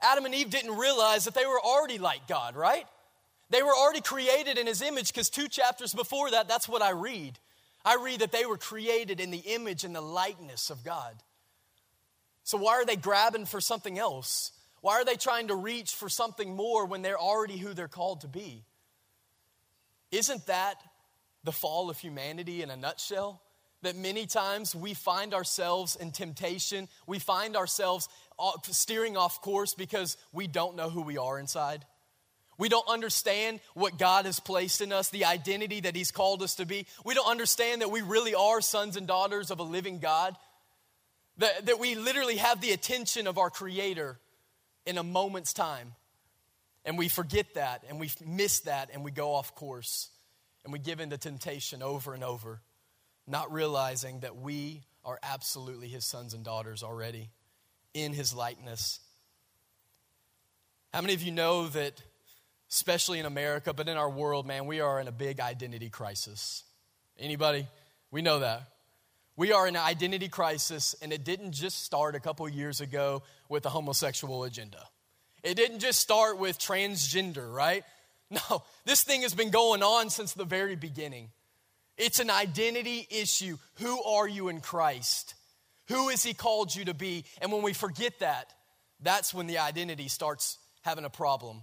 Adam 0.00 0.24
and 0.24 0.34
Eve 0.34 0.50
didn't 0.50 0.76
realize 0.76 1.24
that 1.24 1.34
they 1.34 1.46
were 1.46 1.60
already 1.60 1.98
like 1.98 2.28
God, 2.28 2.54
right? 2.54 2.84
They 3.50 3.62
were 3.62 3.74
already 3.74 4.00
created 4.00 4.58
in 4.58 4.66
his 4.66 4.82
image 4.82 5.12
because 5.12 5.30
two 5.30 5.48
chapters 5.48 5.94
before 5.94 6.30
that, 6.30 6.48
that's 6.48 6.68
what 6.68 6.82
I 6.82 6.90
read. 6.90 7.38
I 7.84 7.96
read 7.96 8.20
that 8.20 8.32
they 8.32 8.44
were 8.44 8.58
created 8.58 9.18
in 9.18 9.30
the 9.30 9.38
image 9.38 9.84
and 9.84 9.94
the 9.94 10.00
likeness 10.00 10.70
of 10.70 10.84
God. 10.84 11.14
So, 12.44 12.58
why 12.58 12.74
are 12.74 12.84
they 12.84 12.96
grabbing 12.96 13.46
for 13.46 13.60
something 13.60 13.98
else? 13.98 14.52
Why 14.80 14.94
are 14.94 15.04
they 15.04 15.16
trying 15.16 15.48
to 15.48 15.54
reach 15.54 15.94
for 15.94 16.08
something 16.08 16.54
more 16.54 16.86
when 16.86 17.02
they're 17.02 17.18
already 17.18 17.56
who 17.56 17.74
they're 17.74 17.88
called 17.88 18.22
to 18.22 18.28
be? 18.28 18.64
Isn't 20.10 20.46
that 20.46 20.76
the 21.44 21.52
fall 21.52 21.90
of 21.90 21.98
humanity 21.98 22.62
in 22.62 22.70
a 22.70 22.76
nutshell? 22.76 23.42
that 23.82 23.96
many 23.96 24.26
times 24.26 24.74
we 24.74 24.94
find 24.94 25.34
ourselves 25.34 25.96
in 25.96 26.10
temptation. 26.10 26.88
We 27.06 27.18
find 27.18 27.56
ourselves 27.56 28.08
uh, 28.38 28.52
steering 28.62 29.16
off 29.16 29.40
course 29.40 29.74
because 29.74 30.16
we 30.32 30.46
don't 30.46 30.76
know 30.76 30.90
who 30.90 31.02
we 31.02 31.16
are 31.18 31.38
inside. 31.38 31.84
We 32.58 32.68
don't 32.68 32.88
understand 32.88 33.60
what 33.74 33.98
God 33.98 34.26
has 34.26 34.40
placed 34.40 34.80
in 34.80 34.92
us, 34.92 35.10
the 35.10 35.26
identity 35.26 35.80
that 35.80 35.94
He's 35.94 36.10
called 36.10 36.42
us 36.42 36.56
to 36.56 36.66
be. 36.66 36.86
We 37.04 37.14
don't 37.14 37.30
understand 37.30 37.82
that 37.82 37.90
we 37.92 38.02
really 38.02 38.34
are 38.34 38.60
sons 38.60 38.96
and 38.96 39.06
daughters 39.06 39.52
of 39.52 39.60
a 39.60 39.64
living 39.64 40.00
God, 40.00 40.36
that, 41.36 41.66
that 41.66 41.78
we 41.78 41.94
literally 41.94 42.38
have 42.38 42.60
the 42.60 42.72
attention 42.72 43.28
of 43.28 43.38
our 43.38 43.48
Creator 43.48 44.18
in 44.88 44.96
a 44.96 45.02
moment's 45.02 45.52
time. 45.52 45.92
And 46.84 46.96
we 46.96 47.08
forget 47.08 47.54
that 47.54 47.84
and 47.88 48.00
we 48.00 48.10
miss 48.26 48.60
that 48.60 48.88
and 48.92 49.04
we 49.04 49.10
go 49.10 49.34
off 49.34 49.54
course 49.54 50.08
and 50.64 50.72
we 50.72 50.78
give 50.78 50.98
in 50.98 51.10
to 51.10 51.18
temptation 51.18 51.82
over 51.82 52.14
and 52.14 52.24
over 52.24 52.62
not 53.26 53.52
realizing 53.52 54.20
that 54.20 54.36
we 54.36 54.82
are 55.04 55.18
absolutely 55.22 55.88
his 55.88 56.06
sons 56.06 56.32
and 56.32 56.42
daughters 56.42 56.82
already 56.82 57.28
in 57.92 58.14
his 58.14 58.32
likeness. 58.32 59.00
How 60.94 61.02
many 61.02 61.12
of 61.12 61.22
you 61.22 61.32
know 61.32 61.68
that, 61.68 62.02
especially 62.70 63.18
in 63.18 63.26
America, 63.26 63.74
but 63.74 63.88
in 63.88 63.98
our 63.98 64.08
world, 64.08 64.46
man, 64.46 64.64
we 64.64 64.80
are 64.80 64.98
in 64.98 65.06
a 65.06 65.12
big 65.12 65.40
identity 65.40 65.90
crisis? 65.90 66.64
Anybody? 67.18 67.66
We 68.10 68.22
know 68.22 68.38
that. 68.38 68.62
We 69.38 69.52
are 69.52 69.68
in 69.68 69.76
an 69.76 69.82
identity 69.82 70.26
crisis, 70.26 70.96
and 71.00 71.12
it 71.12 71.22
didn't 71.22 71.52
just 71.52 71.84
start 71.84 72.16
a 72.16 72.20
couple 72.20 72.48
years 72.48 72.80
ago 72.80 73.22
with 73.48 73.62
the 73.62 73.70
homosexual 73.70 74.42
agenda. 74.42 74.82
It 75.44 75.54
didn't 75.54 75.78
just 75.78 76.00
start 76.00 76.38
with 76.38 76.58
transgender, 76.58 77.50
right? 77.50 77.84
No, 78.30 78.62
this 78.84 79.04
thing 79.04 79.22
has 79.22 79.32
been 79.32 79.48
going 79.48 79.82
on 79.82 80.10
since 80.10 80.34
the 80.34 80.44
very 80.44 80.76
beginning. 80.76 81.30
It's 81.96 82.18
an 82.18 82.28
identity 82.28 83.06
issue. 83.08 83.56
Who 83.76 84.02
are 84.02 84.28
you 84.28 84.50
in 84.50 84.60
Christ? 84.60 85.34
Who 85.86 86.10
has 86.10 86.22
He 86.24 86.34
called 86.34 86.74
you 86.74 86.84
to 86.84 86.92
be? 86.92 87.24
And 87.40 87.50
when 87.50 87.62
we 87.62 87.72
forget 87.72 88.18
that, 88.18 88.52
that's 89.00 89.32
when 89.32 89.46
the 89.46 89.60
identity 89.60 90.08
starts 90.08 90.58
having 90.82 91.06
a 91.06 91.10
problem. 91.10 91.62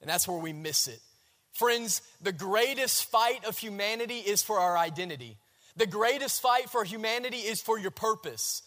And 0.00 0.08
that's 0.08 0.28
where 0.28 0.38
we 0.38 0.52
miss 0.52 0.86
it. 0.86 1.00
Friends, 1.50 2.00
the 2.22 2.30
greatest 2.30 3.10
fight 3.10 3.44
of 3.44 3.58
humanity 3.58 4.18
is 4.18 4.40
for 4.40 4.60
our 4.60 4.78
identity. 4.78 5.36
The 5.78 5.86
greatest 5.86 6.42
fight 6.42 6.68
for 6.68 6.84
humanity 6.84 7.38
is 7.38 7.62
for 7.62 7.78
your 7.78 7.92
purpose. 7.92 8.62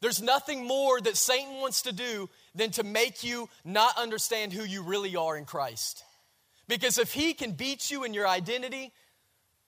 There's 0.00 0.20
nothing 0.20 0.66
more 0.66 1.00
that 1.00 1.16
Satan 1.16 1.60
wants 1.60 1.82
to 1.82 1.92
do 1.92 2.28
than 2.56 2.72
to 2.72 2.82
make 2.82 3.22
you 3.22 3.48
not 3.64 3.96
understand 3.96 4.52
who 4.52 4.64
you 4.64 4.82
really 4.82 5.14
are 5.14 5.36
in 5.36 5.44
Christ. 5.44 6.02
Because 6.66 6.98
if 6.98 7.12
he 7.12 7.32
can 7.32 7.52
beat 7.52 7.92
you 7.92 8.02
in 8.02 8.12
your 8.12 8.26
identity, 8.26 8.92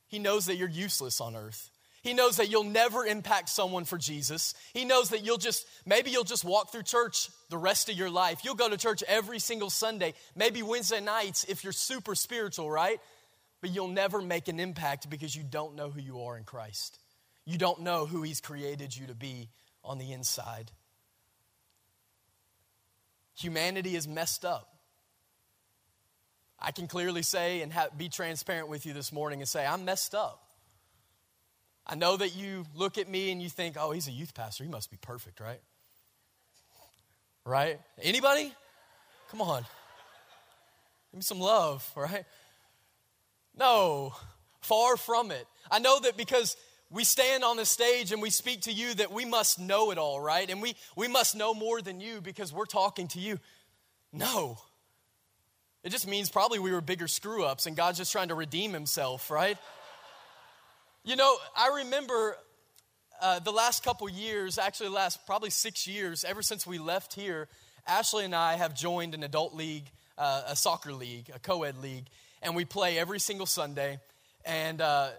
he 0.08 0.18
knows 0.18 0.46
that 0.46 0.56
you're 0.56 0.68
useless 0.68 1.20
on 1.20 1.36
earth. 1.36 1.70
He 2.02 2.12
knows 2.12 2.36
that 2.36 2.50
you'll 2.50 2.64
never 2.64 3.06
impact 3.06 3.48
someone 3.48 3.84
for 3.84 3.96
Jesus. 3.96 4.52
He 4.74 4.84
knows 4.84 5.10
that 5.10 5.24
you'll 5.24 5.38
just, 5.38 5.66
maybe 5.86 6.10
you'll 6.10 6.24
just 6.24 6.44
walk 6.44 6.72
through 6.72 6.82
church 6.82 7.30
the 7.50 7.56
rest 7.56 7.88
of 7.88 7.96
your 7.96 8.10
life. 8.10 8.40
You'll 8.44 8.56
go 8.56 8.68
to 8.68 8.76
church 8.76 9.02
every 9.06 9.38
single 9.38 9.70
Sunday, 9.70 10.14
maybe 10.34 10.62
Wednesday 10.62 11.00
nights 11.00 11.44
if 11.44 11.62
you're 11.62 11.72
super 11.72 12.14
spiritual, 12.14 12.70
right? 12.70 13.00
But 13.64 13.75
you'll 13.75 13.88
never 13.88 14.21
make 14.21 14.49
an 14.49 14.61
impact 14.61 15.09
because 15.09 15.35
you 15.35 15.42
don't 15.42 15.75
know 15.75 15.88
who 15.88 15.99
you 15.99 16.21
are 16.25 16.37
in 16.37 16.44
Christ. 16.44 16.99
You 17.47 17.56
don't 17.56 17.80
know 17.80 18.04
who 18.04 18.21
He's 18.21 18.42
created 18.42 18.94
you 18.94 19.06
to 19.06 19.14
be 19.14 19.49
on 19.83 19.97
the 19.97 20.12
inside. 20.12 20.71
Humanity 23.38 23.97
is 23.97 24.06
messed 24.06 24.44
up. 24.44 24.68
I 26.61 26.73
can 26.73 26.88
clearly 26.88 27.23
say 27.23 27.62
and 27.62 27.73
be 27.97 28.11
transparent 28.11 28.68
with 28.68 28.85
you 28.85 28.92
this 28.92 29.11
morning 29.14 29.40
and 29.40 29.49
say, 29.49 29.64
I'm 29.64 29.87
messed 29.87 30.14
up. 30.14 30.47
I 31.87 31.94
know 31.94 32.18
that 32.18 32.37
you 32.37 32.66
look 32.75 32.99
at 32.99 33.09
me 33.09 33.33
and 33.33 33.40
you 33.40 33.49
think, 33.49 33.76
oh, 33.80 33.92
he's 33.92 34.09
a 34.09 34.12
youth 34.12 34.35
pastor. 34.35 34.64
He 34.64 34.68
must 34.68 34.90
be 34.90 34.99
perfect, 35.00 35.40
right? 35.40 35.62
Right? 37.47 37.80
Anybody? 38.02 38.52
Come 39.30 39.40
on. 39.40 39.62
Give 41.12 41.18
me 41.18 41.23
some 41.23 41.40
love, 41.40 41.90
right? 41.97 42.26
No, 43.56 44.14
far 44.61 44.96
from 44.96 45.30
it. 45.30 45.46
I 45.70 45.78
know 45.78 46.00
that 46.00 46.16
because 46.16 46.56
we 46.90 47.04
stand 47.04 47.44
on 47.44 47.56
the 47.56 47.64
stage 47.64 48.12
and 48.12 48.20
we 48.20 48.30
speak 48.30 48.62
to 48.62 48.73
you 48.73 48.94
that 48.94 49.12
we 49.12 49.25
must 49.25 49.58
know 49.58 49.90
it 49.90 49.99
all, 49.99 50.20
right? 50.20 50.49
And 50.49 50.61
we, 50.62 50.75
we 50.96 51.08
must 51.08 51.37
know 51.37 51.54
more 51.54 51.80
than 51.80 52.00
you 52.00 52.20
because 52.20 52.52
we're 52.52 52.66
talking 52.66 53.08
to 53.08 53.20
you. 53.20 53.38
No. 54.12 54.58
It 55.82 55.90
just 55.90 56.06
means 56.06 56.30
probably 56.30 56.58
we 56.58 56.73
were 56.73 56.80
bigger 56.80 57.08
screw 57.08 57.44
ups 57.44 57.66
and 57.66 57.76
God's 57.76 57.99
just 57.99 58.12
trying 58.12 58.28
to 58.28 58.34
redeem 58.34 58.73
himself, 58.73 59.30
right? 59.30 59.58
you 61.04 61.16
know, 61.16 61.37
I 61.56 61.82
remember 61.82 62.37
uh, 63.20 63.38
the 63.38 63.52
last 63.52 63.84
couple 63.84 64.08
years, 64.08 64.58
actually, 64.58 64.88
last 64.88 65.26
probably 65.26 65.50
six 65.50 65.87
years, 65.87 66.25
ever 66.25 66.42
since 66.42 66.66
we 66.66 66.78
left 66.78 67.14
here, 67.14 67.49
Ashley 67.87 68.25
and 68.25 68.34
I 68.34 68.54
have 68.54 68.75
joined 68.75 69.14
an 69.14 69.23
adult 69.23 69.54
league, 69.54 69.90
uh, 70.16 70.42
a 70.49 70.56
soccer 70.56 70.92
league, 70.92 71.30
a 71.34 71.38
co 71.38 71.64
ed 71.64 71.76
league, 71.78 72.06
and 72.44 72.54
we 72.54 72.64
play 72.64 72.98
every 72.98 73.18
single 73.18 73.46
Sunday. 73.46 73.98
And 74.44 74.80
uh, 74.80 75.10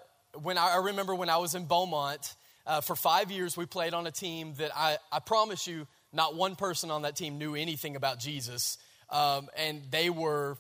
when 0.42 0.58
I, 0.58 0.76
I, 0.76 0.78
remember 0.78 1.16
when 1.16 1.30
I 1.30 1.38
was 1.38 1.56
in 1.56 1.66
Beaumont, 1.66 2.36
uh, 2.68 2.82
for 2.82 2.96
five 2.96 3.32
years, 3.32 3.58
we 3.58 3.66
played 3.66 3.94
on 3.94 4.08
a 4.08 4.12
team 4.12 4.54
that 4.58 4.72
I, 4.76 4.98
I 5.12 5.20
promise 5.20 5.68
you, 5.68 5.88
not 6.14 6.36
one 6.36 6.56
person 6.56 6.92
on 6.92 7.02
that 7.02 7.16
team 7.16 7.38
knew 7.38 7.56
anything 7.56 7.96
about 7.96 8.20
Jesus. 8.20 8.78
Um, 9.10 9.50
and 9.58 9.82
they 9.92 10.10
were, 10.10 10.58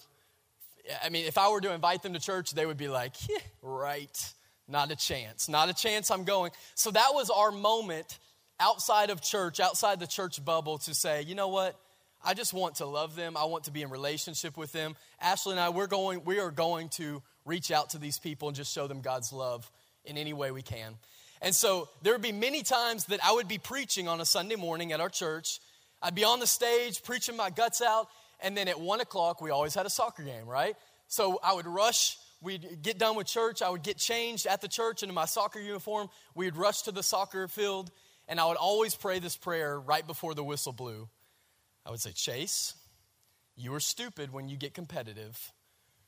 I 1.03 1.09
mean, 1.09 1.25
if 1.25 1.37
I 1.37 1.49
were 1.49 1.61
to 1.61 1.73
invite 1.73 2.03
them 2.03 2.13
to 2.13 2.19
church, 2.19 2.51
they 2.51 2.65
would 2.65 2.77
be 2.77 2.87
like, 2.87 3.13
yeah, 3.29 3.37
right, 3.61 4.33
not 4.67 4.91
a 4.91 4.95
chance, 4.95 5.47
not 5.47 5.69
a 5.69 5.73
chance 5.73 6.11
I'm 6.11 6.25
going. 6.25 6.51
So 6.75 6.91
that 6.91 7.11
was 7.13 7.29
our 7.29 7.51
moment 7.51 8.19
outside 8.59 9.09
of 9.09 9.21
church, 9.21 9.59
outside 9.59 9.99
the 9.99 10.07
church 10.07 10.43
bubble 10.43 10.77
to 10.79 10.93
say, 10.93 11.23
you 11.23 11.35
know 11.35 11.47
what? 11.47 11.79
I 12.25 12.33
just 12.33 12.53
want 12.53 12.75
to 12.75 12.87
love 12.87 13.15
them. 13.15 13.37
I 13.37 13.45
want 13.45 13.65
to 13.65 13.71
be 13.71 13.83
in 13.83 13.91
relationship 13.91 14.57
with 14.57 14.71
them. 14.71 14.95
Ashley 15.21 15.51
and 15.51 15.59
I, 15.59 15.69
we're 15.69 15.85
going, 15.85 16.25
we 16.25 16.39
are 16.39 16.49
going 16.49 16.89
to 16.89 17.21
reach 17.45 17.69
out 17.69 17.91
to 17.91 17.99
these 17.99 18.17
people 18.17 18.47
and 18.47 18.57
just 18.57 18.73
show 18.73 18.87
them 18.87 19.01
God's 19.01 19.31
love 19.31 19.71
in 20.05 20.17
any 20.17 20.33
way 20.33 20.49
we 20.49 20.63
can. 20.63 20.95
And 21.41 21.53
so 21.53 21.87
there 22.01 22.13
would 22.13 22.23
be 22.23 22.31
many 22.31 22.63
times 22.63 23.05
that 23.05 23.23
I 23.23 23.31
would 23.31 23.47
be 23.47 23.59
preaching 23.59 24.07
on 24.07 24.19
a 24.21 24.25
Sunday 24.25 24.55
morning 24.55 24.91
at 24.91 24.99
our 24.99 25.09
church. 25.09 25.59
I'd 26.01 26.15
be 26.15 26.23
on 26.23 26.39
the 26.39 26.47
stage 26.47 27.03
preaching 27.03 27.37
my 27.37 27.51
guts 27.51 27.81
out, 27.81 28.07
and 28.39 28.57
then 28.57 28.67
at 28.67 28.79
one 28.79 29.01
o'clock, 29.01 29.39
we 29.39 29.51
always 29.51 29.75
had 29.75 29.85
a 29.85 29.89
soccer 29.89 30.23
game, 30.23 30.47
right? 30.47 30.75
So 31.07 31.39
I 31.43 31.53
would 31.53 31.67
rush, 31.67 32.17
we'd 32.41 32.81
get 32.81 32.97
done 32.97 33.15
with 33.15 33.27
church, 33.27 33.61
I 33.61 33.69
would 33.69 33.83
get 33.83 33.97
changed 33.97 34.47
at 34.47 34.61
the 34.61 34.67
church 34.67 35.03
into 35.03 35.13
my 35.13 35.25
soccer 35.25 35.59
uniform, 35.59 36.09
we'd 36.33 36.55
rush 36.55 36.83
to 36.83 36.91
the 36.91 37.03
soccer 37.03 37.47
field, 37.47 37.91
and 38.27 38.39
I 38.39 38.47
would 38.47 38.57
always 38.57 38.95
pray 38.95 39.19
this 39.19 39.37
prayer 39.37 39.79
right 39.79 40.05
before 40.05 40.33
the 40.33 40.43
whistle 40.43 40.73
blew. 40.73 41.07
I 41.85 41.91
would 41.91 42.01
say, 42.01 42.11
Chase, 42.11 42.73
you 43.55 43.73
are 43.73 43.79
stupid 43.79 44.33
when 44.33 44.49
you 44.49 44.57
get 44.57 44.73
competitive. 44.73 45.51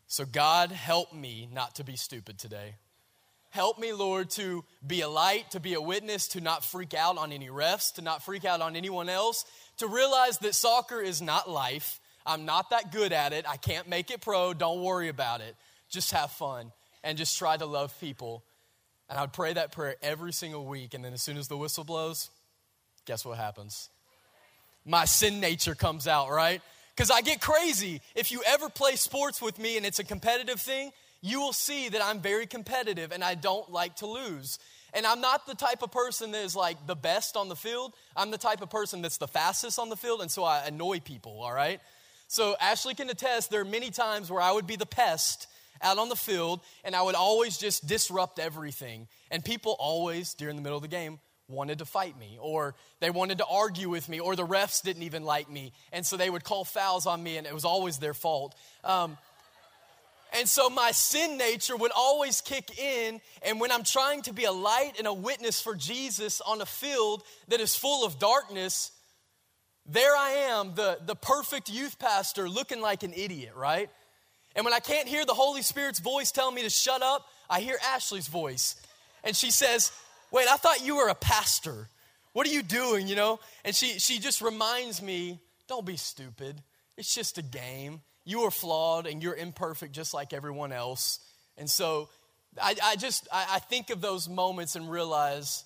So, 0.08 0.26
God, 0.26 0.72
help 0.72 1.14
me 1.14 1.48
not 1.54 1.76
to 1.76 1.84
be 1.84 1.96
stupid 1.96 2.40
today. 2.40 2.76
Help 3.50 3.80
me, 3.80 3.94
Lord, 3.94 4.30
to 4.32 4.64
be 4.86 5.02
a 5.02 5.10
light, 5.10 5.52
to 5.52 5.60
be 5.60 5.74
a 5.74 5.82
witness, 5.82 6.28
to 6.30 6.42
not 6.42 6.66
freak 6.66 6.94
out 6.94 7.18
on 7.18 7.32
any 7.32 7.48
refs, 7.48 7.94
to 7.96 8.02
not 8.02 8.24
freak 8.24 8.46
out 8.46 8.62
on 8.62 8.76
anyone 8.76 9.10
else, 9.10 9.46
to 9.78 9.88
realize 9.88 10.38
that 10.40 10.54
soccer 10.54 11.00
is 11.02 11.22
not 11.22 11.50
life. 11.50 12.00
I'm 12.26 12.46
not 12.46 12.72
that 12.72 12.92
good 12.92 13.14
at 13.14 13.32
it. 13.32 13.46
I 13.48 13.56
can't 13.56 13.88
make 13.88 14.12
it 14.12 14.22
pro. 14.22 14.54
Don't 14.54 14.82
worry 14.82 15.08
about 15.08 15.42
it. 15.42 15.56
Just 15.90 16.12
have 16.12 16.32
fun 16.32 16.72
and 17.04 17.18
just 17.18 17.38
try 17.38 17.56
to 17.56 17.66
love 17.66 17.98
people. 18.02 18.44
And 19.10 19.18
I 19.18 19.22
would 19.22 19.34
pray 19.34 19.54
that 19.54 19.72
prayer 19.72 19.96
every 20.02 20.34
single 20.34 20.66
week. 20.66 20.94
And 20.94 21.04
then 21.04 21.14
as 21.14 21.22
soon 21.22 21.38
as 21.38 21.48
the 21.48 21.56
whistle 21.56 21.86
blows, 21.86 22.30
guess 23.06 23.24
what 23.24 23.38
happens? 23.38 23.90
My 24.88 25.06
sin 25.06 25.39
nature 25.39 25.75
comes 25.75 26.08
out, 26.08 26.29
right? 26.29 26.62
Because 26.96 27.12
I 27.12 27.22
get 27.22 27.41
crazy. 27.41 28.01
If 28.15 28.32
you 28.32 28.41
ever 28.48 28.70
play 28.70 28.96
sports 28.96 29.41
with 29.41 29.60
me 29.60 29.77
and 29.77 29.86
it's 29.86 30.00
a 30.00 30.03
competitive 30.03 30.60
thing, 30.60 30.91
you 31.22 31.39
will 31.41 31.53
see 31.53 31.89
that 31.89 32.01
I'm 32.03 32.22
very 32.22 32.48
competitive 32.48 33.12
and 33.12 33.24
I 33.24 33.36
don't 33.36 33.70
like 33.72 33.98
to 33.98 34.08
lose. 34.08 34.60
And 34.94 35.06
I'm 35.06 35.22
not 35.22 35.46
the 35.46 35.56
type 35.56 35.84
of 35.84 35.91
person 35.91 36.32
that 36.32 36.44
is 36.44 36.56
like 36.56 36.88
the 36.88 36.96
best 36.96 37.36
on 37.36 37.50
the 37.50 37.56
field. 37.56 37.94
I'm 38.15 38.32
the 38.32 38.38
type 38.38 38.62
of 38.62 38.70
person 38.70 39.01
that's 39.01 39.17
the 39.17 39.27
fastest 39.27 39.77
on 39.77 39.89
the 39.89 39.98
field, 39.98 40.22
and 40.22 40.32
so 40.32 40.44
I 40.44 40.65
annoy 40.65 41.01
people, 41.01 41.41
all 41.41 41.53
right? 41.53 41.82
So 42.27 42.56
Ashley 42.60 42.96
can 42.96 43.10
attest 43.10 43.51
there 43.51 43.62
are 43.62 43.65
many 43.65 43.91
times 43.91 44.32
where 44.32 44.41
I 44.41 44.51
would 44.51 44.65
be 44.65 44.75
the 44.75 44.86
pest 44.86 45.48
out 45.82 46.00
on 46.00 46.10
the 46.10 46.15
field, 46.15 46.62
and 46.84 46.96
I 46.96 47.01
would 47.01 47.15
always 47.15 47.58
just 47.58 47.86
disrupt 47.86 48.39
everything. 48.39 49.08
And 49.29 49.44
people 49.44 49.75
always, 49.77 50.34
during 50.34 50.56
the 50.56 50.62
middle 50.62 50.77
of 50.77 50.82
the 50.82 50.88
game, 50.88 51.20
wanted 51.50 51.80
to 51.80 51.86
fight 51.86 52.18
me, 52.20 52.38
or 52.42 52.75
they 53.00 53.10
wanted 53.10 53.38
to 53.38 53.46
argue 53.46 53.89
with 53.89 54.10
me, 54.10 54.20
or 54.20 54.36
the 54.36 54.46
refs 54.46 54.82
didn't 54.82 55.04
even 55.04 55.24
like 55.24 55.50
me. 55.50 55.72
And 55.94 56.06
so 56.06 56.18
they 56.18 56.30
would 56.30 56.44
call 56.44 56.66
fouls 56.66 57.06
on 57.06 57.24
me, 57.24 57.38
and 57.38 57.48
it 57.48 57.54
was 57.54 57.66
always 57.66 58.00
their 58.00 58.13
fault. 58.13 58.54
Um, 58.84 59.18
and 60.34 60.48
so 60.48 60.70
my 60.70 60.92
sin 60.92 61.38
nature 61.38 61.75
would 61.75 61.92
always 61.96 62.42
kick 62.42 62.77
in. 62.77 63.22
And 63.44 63.62
when 63.62 63.72
I'm 63.72 63.84
trying 63.84 64.24
to 64.24 64.34
be 64.34 64.44
a 64.44 64.51
light 64.51 64.94
and 64.98 65.08
a 65.08 65.13
witness 65.13 65.62
for 65.62 65.74
Jesus 65.74 66.42
on 66.42 66.62
a 66.62 66.66
field 66.66 67.24
that 67.48 67.62
is 67.62 67.75
full 67.75 68.06
of 68.06 68.20
darkness, 68.20 68.92
there 69.86 70.16
I 70.16 70.32
am, 70.50 70.75
the, 70.75 71.00
the 71.06 71.16
perfect 71.16 71.70
youth 71.70 71.98
pastor, 71.98 72.50
looking 72.50 72.82
like 72.82 73.04
an 73.04 73.13
idiot, 73.16 73.54
right? 73.56 73.89
And 74.54 74.66
when 74.66 74.74
I 74.74 74.80
can't 74.80 75.08
hear 75.08 75.25
the 75.25 75.34
Holy 75.34 75.62
Spirit's 75.62 76.00
voice 76.00 76.32
telling 76.32 76.56
me 76.56 76.63
to 76.63 76.70
shut 76.70 77.01
up, 77.01 77.25
I 77.50 77.62
hear 77.62 77.77
Ashley's 77.94 78.27
voice. 78.27 78.75
And 79.24 79.36
she 79.36 79.50
says, 79.50 79.92
Wait, 80.32 80.48
I 80.50 80.58
thought 80.58 80.86
you 80.86 80.98
were 80.98 81.08
a 81.08 81.16
pastor. 81.16 81.88
What 82.34 82.48
are 82.48 82.52
you 82.52 82.64
doing, 82.64 83.08
you 83.08 83.16
know? 83.16 83.40
And 83.66 83.76
she, 83.76 84.00
she 84.00 84.20
just 84.20 84.42
reminds 84.42 85.02
me, 85.02 85.40
Don't 85.68 85.86
be 85.86 85.98
stupid. 85.98 86.62
It's 86.98 87.14
just 87.14 87.38
a 87.38 87.42
game. 87.42 88.02
You 88.26 88.42
are 88.42 88.52
flawed 88.52 89.08
and 89.08 89.24
you're 89.24 89.36
imperfect 89.36 89.94
just 89.94 90.14
like 90.14 90.34
everyone 90.34 90.72
else. 90.72 91.20
And 91.58 91.70
so 91.70 92.10
I, 92.62 92.76
I 92.84 92.96
just, 92.96 93.28
I, 93.32 93.46
I 93.54 93.60
think 93.60 93.90
of 93.90 94.02
those 94.02 94.28
moments 94.28 94.76
and 94.76 94.90
realize 94.90 95.64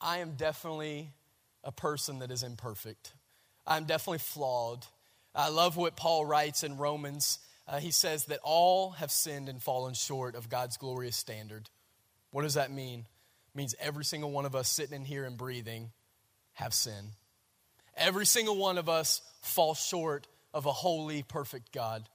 I 0.00 0.18
am 0.18 0.32
definitely 0.32 1.10
a 1.64 1.72
person 1.72 2.20
that 2.20 2.30
is 2.30 2.42
imperfect. 2.42 3.12
I'm 3.66 3.84
definitely 3.84 4.18
flawed. 4.18 4.86
I 5.34 5.48
love 5.48 5.76
what 5.76 5.96
Paul 5.96 6.24
writes 6.24 6.62
in 6.62 6.76
Romans. 6.76 7.40
Uh, 7.66 7.78
he 7.78 7.90
says 7.90 8.26
that 8.26 8.38
all 8.42 8.92
have 8.92 9.10
sinned 9.10 9.48
and 9.48 9.60
fallen 9.60 9.94
short 9.94 10.36
of 10.36 10.48
God's 10.48 10.76
glorious 10.76 11.16
standard. 11.16 11.68
What 12.30 12.42
does 12.42 12.54
that 12.54 12.70
mean? 12.70 13.06
Means 13.56 13.74
every 13.80 14.04
single 14.04 14.30
one 14.30 14.44
of 14.44 14.54
us 14.54 14.68
sitting 14.68 14.94
in 14.94 15.04
here 15.04 15.24
and 15.24 15.36
breathing 15.36 15.90
have 16.52 16.74
sin. 16.74 17.12
Every 17.96 18.26
single 18.26 18.56
one 18.56 18.78
of 18.78 18.88
us 18.88 19.22
fall 19.40 19.74
short 19.74 20.26
of 20.52 20.66
a 20.66 20.72
holy, 20.72 21.22
perfect 21.22 21.72
God. 21.72 22.08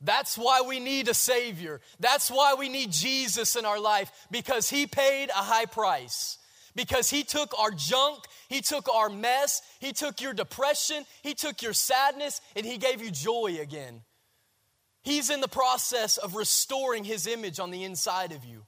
That's 0.00 0.36
why 0.36 0.62
we 0.66 0.80
need 0.80 1.08
a 1.08 1.14
Savior. 1.14 1.80
That's 2.00 2.30
why 2.30 2.56
we 2.58 2.68
need 2.68 2.90
Jesus 2.90 3.56
in 3.56 3.64
our 3.64 3.80
life 3.80 4.10
because 4.30 4.68
He 4.68 4.86
paid 4.86 5.30
a 5.30 5.34
high 5.34 5.66
price 5.66 6.38
because 6.74 7.08
he 7.08 7.22
took 7.22 7.56
our 7.58 7.70
junk, 7.70 8.24
he 8.48 8.60
took 8.60 8.88
our 8.92 9.08
mess, 9.08 9.62
he 9.80 9.92
took 9.92 10.20
your 10.20 10.32
depression, 10.32 11.04
he 11.22 11.34
took 11.34 11.62
your 11.62 11.72
sadness, 11.72 12.40
and 12.56 12.66
he 12.66 12.78
gave 12.78 13.00
you 13.00 13.10
joy 13.10 13.58
again. 13.60 14.02
He's 15.02 15.30
in 15.30 15.40
the 15.40 15.48
process 15.48 16.16
of 16.16 16.34
restoring 16.34 17.04
his 17.04 17.26
image 17.26 17.60
on 17.60 17.70
the 17.70 17.84
inside 17.84 18.32
of 18.32 18.44
you. 18.44 18.64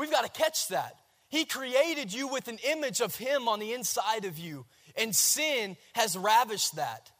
We've 0.00 0.10
got 0.10 0.24
to 0.24 0.42
catch 0.42 0.68
that. 0.68 0.94
He 1.28 1.44
created 1.44 2.10
you 2.10 2.26
with 2.26 2.48
an 2.48 2.56
image 2.66 3.02
of 3.02 3.16
him 3.16 3.48
on 3.48 3.60
the 3.60 3.74
inside 3.74 4.24
of 4.24 4.38
you, 4.38 4.64
and 4.96 5.14
sin 5.14 5.76
has 5.92 6.16
ravished 6.16 6.76
that. 6.76 7.10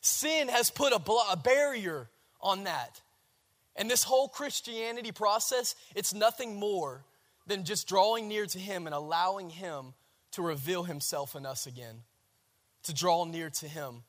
Sin 0.00 0.48
has 0.48 0.70
put 0.70 0.94
a, 0.94 1.12
a 1.30 1.36
barrier 1.36 2.08
on 2.40 2.64
that. 2.64 3.02
And 3.76 3.90
this 3.90 4.04
whole 4.04 4.26
Christianity 4.26 5.12
process, 5.12 5.74
it's 5.94 6.14
nothing 6.14 6.58
more 6.58 7.04
than 7.46 7.66
just 7.66 7.86
drawing 7.86 8.26
near 8.26 8.46
to 8.46 8.58
Him 8.58 8.86
and 8.86 8.94
allowing 8.94 9.50
Him 9.50 9.92
to 10.32 10.40
reveal 10.40 10.84
Himself 10.84 11.36
in 11.36 11.44
us 11.44 11.66
again, 11.66 12.04
to 12.84 12.94
draw 12.94 13.26
near 13.26 13.50
to 13.50 13.68
Him. 13.68 14.02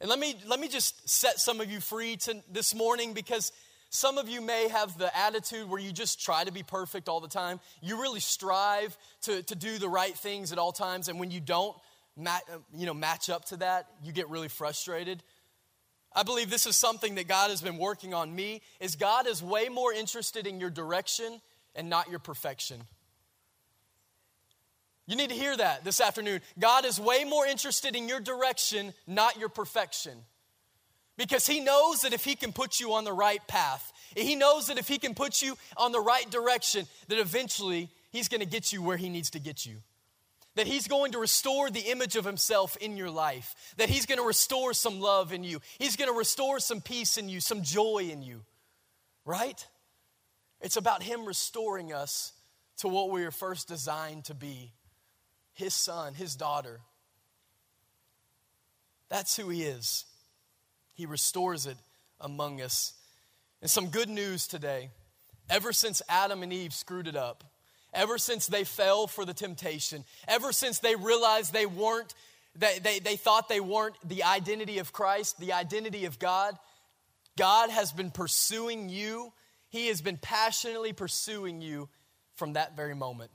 And 0.00 0.08
let 0.08 0.20
me, 0.20 0.36
let 0.46 0.60
me 0.60 0.68
just 0.68 1.08
set 1.08 1.40
some 1.40 1.60
of 1.60 1.68
you 1.68 1.80
free 1.80 2.18
to, 2.18 2.40
this 2.48 2.72
morning 2.72 3.14
because 3.14 3.50
some 3.90 4.18
of 4.18 4.28
you 4.28 4.40
may 4.40 4.68
have 4.68 4.98
the 4.98 5.16
attitude 5.16 5.68
where 5.68 5.80
you 5.80 5.92
just 5.92 6.22
try 6.22 6.44
to 6.44 6.52
be 6.52 6.62
perfect 6.62 7.08
all 7.08 7.20
the 7.20 7.28
time. 7.28 7.58
You 7.80 8.00
really 8.00 8.20
strive 8.20 8.96
to, 9.22 9.42
to 9.44 9.54
do 9.54 9.78
the 9.78 9.88
right 9.88 10.14
things 10.14 10.52
at 10.52 10.58
all 10.58 10.72
times, 10.72 11.08
and 11.08 11.18
when 11.18 11.30
you 11.30 11.40
don't 11.40 11.76
you 12.76 12.86
know, 12.86 12.94
match 12.94 13.30
up 13.30 13.44
to 13.46 13.56
that, 13.58 13.86
you 14.02 14.12
get 14.12 14.28
really 14.28 14.48
frustrated. 14.48 15.22
I 16.14 16.22
believe 16.22 16.50
this 16.50 16.66
is 16.66 16.76
something 16.76 17.14
that 17.16 17.28
God 17.28 17.50
has 17.50 17.62
been 17.62 17.78
working 17.78 18.14
on 18.14 18.34
me 18.34 18.62
is 18.80 18.96
God 18.96 19.26
is 19.26 19.42
way 19.42 19.68
more 19.68 19.92
interested 19.92 20.46
in 20.46 20.58
your 20.58 20.70
direction 20.70 21.40
and 21.74 21.88
not 21.88 22.10
your 22.10 22.18
perfection. 22.18 22.80
You 25.06 25.16
need 25.16 25.30
to 25.30 25.34
hear 25.34 25.56
that 25.56 25.84
this 25.84 26.00
afternoon. 26.00 26.40
God 26.58 26.84
is 26.84 27.00
way 27.00 27.24
more 27.24 27.46
interested 27.46 27.96
in 27.96 28.08
your 28.08 28.20
direction, 28.20 28.92
not 29.06 29.38
your 29.38 29.48
perfection. 29.48 30.18
Because 31.18 31.46
He 31.46 31.60
knows 31.60 32.00
that 32.00 32.14
if 32.14 32.24
He 32.24 32.34
can 32.34 32.54
put 32.54 32.80
you 32.80 32.94
on 32.94 33.04
the 33.04 33.12
right 33.12 33.46
path, 33.46 33.92
He 34.16 34.34
knows 34.34 34.68
that 34.68 34.78
if 34.78 34.88
He 34.88 34.96
can 34.96 35.14
put 35.14 35.42
you 35.42 35.58
on 35.76 35.92
the 35.92 36.00
right 36.00 36.28
direction, 36.30 36.86
that 37.08 37.18
eventually 37.18 37.90
He's 38.10 38.28
going 38.28 38.40
to 38.40 38.46
get 38.46 38.72
you 38.72 38.80
where 38.80 38.96
He 38.96 39.10
needs 39.10 39.28
to 39.30 39.38
get 39.38 39.66
you. 39.66 39.76
That 40.54 40.66
He's 40.66 40.88
going 40.88 41.12
to 41.12 41.18
restore 41.18 41.68
the 41.68 41.90
image 41.90 42.16
of 42.16 42.24
Himself 42.24 42.78
in 42.78 42.96
your 42.96 43.10
life. 43.10 43.54
That 43.76 43.90
He's 43.90 44.06
going 44.06 44.18
to 44.18 44.26
restore 44.26 44.72
some 44.72 44.98
love 44.98 45.34
in 45.34 45.44
you. 45.44 45.60
He's 45.78 45.96
going 45.96 46.10
to 46.10 46.18
restore 46.18 46.58
some 46.58 46.80
peace 46.80 47.18
in 47.18 47.28
you, 47.28 47.40
some 47.40 47.62
joy 47.62 48.08
in 48.10 48.22
you. 48.22 48.40
Right? 49.26 49.66
It's 50.62 50.78
about 50.78 51.02
Him 51.02 51.26
restoring 51.26 51.92
us 51.92 52.32
to 52.78 52.88
what 52.88 53.10
we 53.10 53.24
were 53.24 53.30
first 53.30 53.68
designed 53.68 54.24
to 54.24 54.34
be 54.34 54.72
his 55.58 55.74
son, 55.74 56.14
his 56.14 56.36
daughter. 56.36 56.80
That's 59.08 59.36
who 59.36 59.48
he 59.48 59.64
is. 59.64 60.04
He 60.98 61.06
restores 61.06 61.66
it 61.66 61.76
among 62.20 62.60
us. 62.60 62.92
And 63.62 63.70
some 63.70 63.86
good 63.86 64.08
news 64.08 64.48
today. 64.48 64.90
Ever 65.48 65.72
since 65.72 66.02
Adam 66.08 66.42
and 66.42 66.52
Eve 66.52 66.74
screwed 66.74 67.06
it 67.06 67.14
up, 67.14 67.44
ever 67.94 68.18
since 68.18 68.48
they 68.48 68.64
fell 68.64 69.06
for 69.06 69.24
the 69.24 69.32
temptation, 69.32 70.04
ever 70.26 70.52
since 70.52 70.80
they 70.80 70.96
realized 70.96 71.52
they 71.52 71.66
weren't, 71.66 72.12
they, 72.56 72.80
they, 72.80 72.98
they 72.98 73.14
thought 73.14 73.48
they 73.48 73.60
weren't 73.60 73.94
the 74.04 74.24
identity 74.24 74.78
of 74.78 74.92
Christ, 74.92 75.38
the 75.38 75.52
identity 75.52 76.04
of 76.04 76.18
God, 76.18 76.58
God 77.36 77.70
has 77.70 77.92
been 77.92 78.10
pursuing 78.10 78.88
you. 78.88 79.32
He 79.68 79.86
has 79.86 80.00
been 80.00 80.16
passionately 80.16 80.92
pursuing 80.92 81.62
you 81.62 81.88
from 82.34 82.54
that 82.54 82.74
very 82.76 82.96
moment 82.96 83.30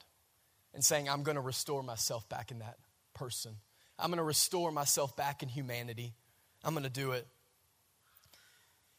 and 0.73 0.83
saying, 0.83 1.07
I'm 1.07 1.23
going 1.23 1.35
to 1.35 1.41
restore 1.41 1.81
myself 1.81 2.27
back 2.27 2.51
in 2.51 2.59
that 2.59 2.75
person. 3.13 3.55
I'm 3.97 4.09
going 4.09 4.17
to 4.17 4.23
restore 4.23 4.73
myself 4.73 5.15
back 5.15 5.41
in 5.43 5.47
humanity. 5.47 6.13
I'm 6.61 6.73
going 6.73 6.83
to 6.83 6.89
do 6.89 7.13
it. 7.13 7.25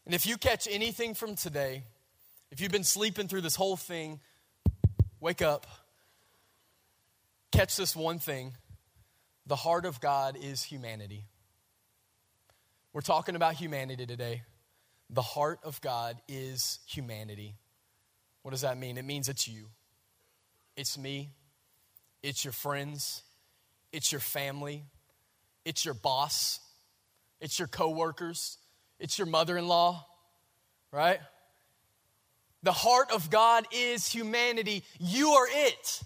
And 0.07 0.15
if 0.15 0.27
you 0.27 0.37
catch 0.37 0.69
anything 0.71 1.15
from 1.15 1.35
today, 1.35 1.85
if 2.51 2.61
you've 2.61 2.73
been 2.73 2.85
sleeping 2.85 3.27
through 3.27 3.41
this 3.41 3.57
whole 3.57 3.77
thing, 3.77 4.21
wake 5.21 5.43
up. 5.43 5.67
Catch 7.53 7.77
this 7.77 7.97
one 7.97 8.19
thing 8.19 8.53
the 9.47 9.57
heart 9.57 9.85
of 9.85 10.01
God 10.01 10.37
is 10.41 10.63
humanity. 10.63 11.25
We're 12.93 13.01
talking 13.01 13.37
about 13.37 13.55
humanity 13.55 14.07
today. 14.07 14.43
The 15.11 15.23
heart 15.23 15.61
of 15.65 15.81
God 15.81 16.17
is 16.29 16.79
humanity. 16.87 17.57
What 18.43 18.53
does 18.53 18.63
that 18.63 18.79
mean? 18.79 18.99
It 18.99 19.05
means 19.05 19.29
it's 19.29 19.49
you, 19.49 19.67
it's 20.77 20.99
me, 20.99 21.31
it's 22.23 22.45
your 22.45 22.53
friends, 22.53 23.23
it's 23.93 24.13
your 24.13 24.21
family, 24.21 24.85
it's 25.65 25.85
your 25.85 25.95
boss, 25.95 26.61
it's 27.41 27.59
your 27.59 27.69
coworkers, 27.69 28.59
it's 28.99 29.19
your 29.19 29.27
mother-in-law, 29.27 30.07
right? 30.93 31.21
The 32.63 32.73
heart 32.73 33.11
of 33.13 33.31
God 33.31 33.67
is 33.73 34.09
humanity. 34.09 34.85
You 34.99 35.31
are 35.31 35.47
it. 35.51 36.03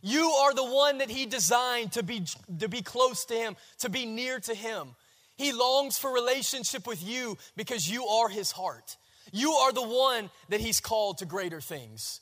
You 0.00 0.30
are 0.30 0.54
the 0.54 0.64
one 0.64 0.98
that 0.98 1.10
He 1.10 1.26
designed 1.26 1.92
to 1.92 2.02
be, 2.02 2.24
to 2.60 2.68
be 2.68 2.82
close 2.82 3.24
to 3.26 3.34
Him, 3.34 3.56
to 3.80 3.88
be 3.88 4.06
near 4.06 4.38
to 4.40 4.54
Him. 4.54 4.94
He 5.36 5.52
longs 5.52 5.98
for 5.98 6.12
relationship 6.12 6.86
with 6.86 7.02
you 7.02 7.36
because 7.56 7.90
you 7.90 8.06
are 8.06 8.28
His 8.28 8.52
heart. 8.52 8.96
You 9.32 9.52
are 9.52 9.72
the 9.72 9.82
one 9.82 10.30
that 10.50 10.60
He's 10.60 10.80
called 10.80 11.18
to 11.18 11.26
greater 11.26 11.60
things. 11.60 12.20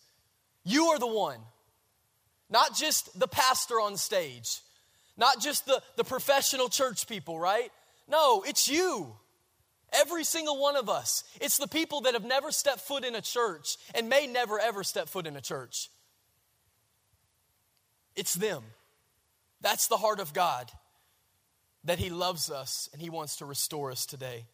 You 0.65 0.87
are 0.87 0.99
the 0.99 1.07
one. 1.07 1.41
Not 2.49 2.75
just 2.77 3.19
the 3.19 3.29
pastor 3.29 3.81
on 3.81 3.97
stage, 3.97 4.61
not 5.17 5.41
just 5.41 5.67
the, 5.67 5.83
the 5.97 6.05
professional 6.05 6.69
church 6.69 7.07
people, 7.07 7.39
right? 7.39 7.71
No, 8.09 8.43
it's 8.43 8.69
you. 8.69 9.17
Every 9.97 10.25
single 10.25 10.61
one 10.61 10.77
of 10.77 10.89
us. 10.89 11.25
It's 11.41 11.59
the 11.59 11.69
people 11.69 12.03
that 12.03 12.15
have 12.15 12.25
never 12.25 12.51
stepped 12.51 12.81
foot 12.81 13.05
in 13.05 13.15
a 13.15 13.21
church 13.21 13.77
and 13.95 14.09
may 14.09 14.27
never 14.27 14.59
ever 14.59 14.85
step 14.85 15.09
foot 15.09 15.27
in 15.27 15.37
a 15.37 15.41
church. 15.41 15.91
It's 18.15 18.35
them. 18.35 18.63
That's 19.61 19.89
the 19.89 19.97
heart 19.97 20.21
of 20.21 20.33
God 20.33 20.71
that 21.85 21.99
He 21.99 22.11
loves 22.11 22.51
us 22.51 22.89
and 22.93 23.01
He 23.01 23.11
wants 23.11 23.37
to 23.37 23.47
restore 23.47 23.91
us 23.91 24.07
today. 24.07 24.45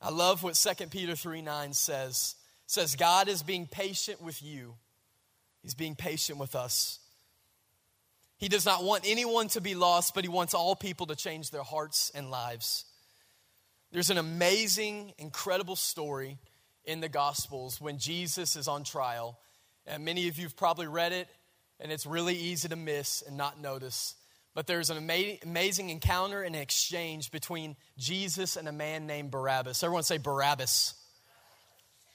I 0.00 0.10
love 0.10 0.42
what 0.42 0.54
2 0.54 0.86
Peter 0.86 1.14
3 1.14 1.42
9 1.42 1.72
says. 1.72 2.34
It 2.64 2.70
says, 2.70 2.96
God 2.96 3.28
is 3.28 3.42
being 3.42 3.66
patient 3.66 4.20
with 4.20 4.42
you 4.42 4.74
He's 5.62 5.74
being 5.74 5.94
patient 5.94 6.38
with 6.38 6.54
us. 6.54 6.98
He 8.36 8.48
does 8.48 8.66
not 8.66 8.82
want 8.82 9.04
anyone 9.06 9.46
to 9.48 9.60
be 9.60 9.76
lost, 9.76 10.14
but 10.14 10.24
he 10.24 10.28
wants 10.28 10.54
all 10.54 10.74
people 10.74 11.06
to 11.06 11.14
change 11.14 11.50
their 11.50 11.62
hearts 11.62 12.10
and 12.14 12.30
lives. 12.30 12.84
There's 13.92 14.08
an 14.08 14.16
amazing, 14.16 15.12
incredible 15.18 15.76
story 15.76 16.38
in 16.86 17.00
the 17.00 17.10
Gospels 17.10 17.78
when 17.78 17.98
Jesus 17.98 18.56
is 18.56 18.66
on 18.66 18.84
trial. 18.84 19.38
And 19.86 20.02
many 20.04 20.28
of 20.28 20.38
you 20.38 20.44
have 20.44 20.56
probably 20.56 20.86
read 20.86 21.12
it, 21.12 21.28
and 21.78 21.92
it's 21.92 22.06
really 22.06 22.34
easy 22.34 22.68
to 22.68 22.76
miss 22.76 23.22
and 23.22 23.36
not 23.36 23.60
notice. 23.60 24.14
But 24.54 24.66
there's 24.66 24.88
an 24.88 24.96
ama- 24.96 25.36
amazing 25.42 25.90
encounter 25.90 26.42
and 26.42 26.56
exchange 26.56 27.30
between 27.30 27.76
Jesus 27.98 28.56
and 28.56 28.66
a 28.66 28.72
man 28.72 29.06
named 29.06 29.30
Barabbas. 29.30 29.82
Everyone 29.82 30.04
say 30.04 30.16
Barabbas. 30.16 30.94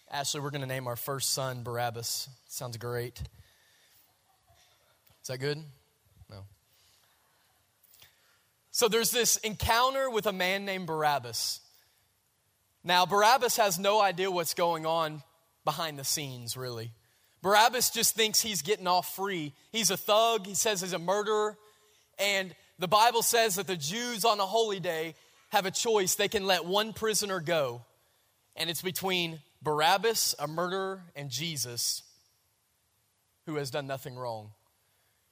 Ashley, 0.09 0.39
we're 0.39 0.49
going 0.49 0.61
to 0.61 0.67
name 0.67 0.87
our 0.87 0.95
first 0.95 1.31
son 1.31 1.61
Barabbas. 1.61 2.27
Sounds 2.47 2.77
great. 2.77 3.21
Is 5.21 5.27
that 5.27 5.37
good? 5.39 5.63
No. 6.29 6.45
So 8.71 8.87
there's 8.87 9.11
this 9.11 9.37
encounter 9.37 10.09
with 10.09 10.25
a 10.25 10.33
man 10.33 10.65
named 10.65 10.87
Barabbas. 10.87 11.59
Now, 12.83 13.05
Barabbas 13.05 13.57
has 13.57 13.77
no 13.77 14.01
idea 14.01 14.31
what's 14.31 14.53
going 14.53 14.85
on 14.85 15.23
behind 15.65 15.99
the 15.99 16.03
scenes, 16.03 16.55
really. 16.55 16.91
Barabbas 17.41 17.89
just 17.89 18.15
thinks 18.15 18.41
he's 18.41 18.61
getting 18.61 18.87
off 18.87 19.15
free. 19.15 19.53
He's 19.71 19.91
a 19.91 19.97
thug, 19.97 20.45
he 20.45 20.55
says 20.55 20.81
he's 20.81 20.93
a 20.93 20.99
murderer. 20.99 21.57
And 22.17 22.55
the 22.79 22.87
Bible 22.87 23.21
says 23.21 23.55
that 23.55 23.67
the 23.67 23.75
Jews 23.75 24.25
on 24.25 24.39
a 24.39 24.45
holy 24.45 24.79
day 24.79 25.15
have 25.49 25.65
a 25.65 25.71
choice. 25.71 26.15
They 26.15 26.27
can 26.27 26.45
let 26.45 26.65
one 26.65 26.93
prisoner 26.93 27.39
go, 27.39 27.81
and 28.55 28.69
it's 28.69 28.81
between 28.81 29.39
Barabbas, 29.61 30.35
a 30.39 30.47
murderer, 30.47 31.01
and 31.15 31.29
Jesus, 31.29 32.03
who 33.45 33.55
has 33.55 33.71
done 33.71 33.87
nothing 33.87 34.15
wrong. 34.15 34.51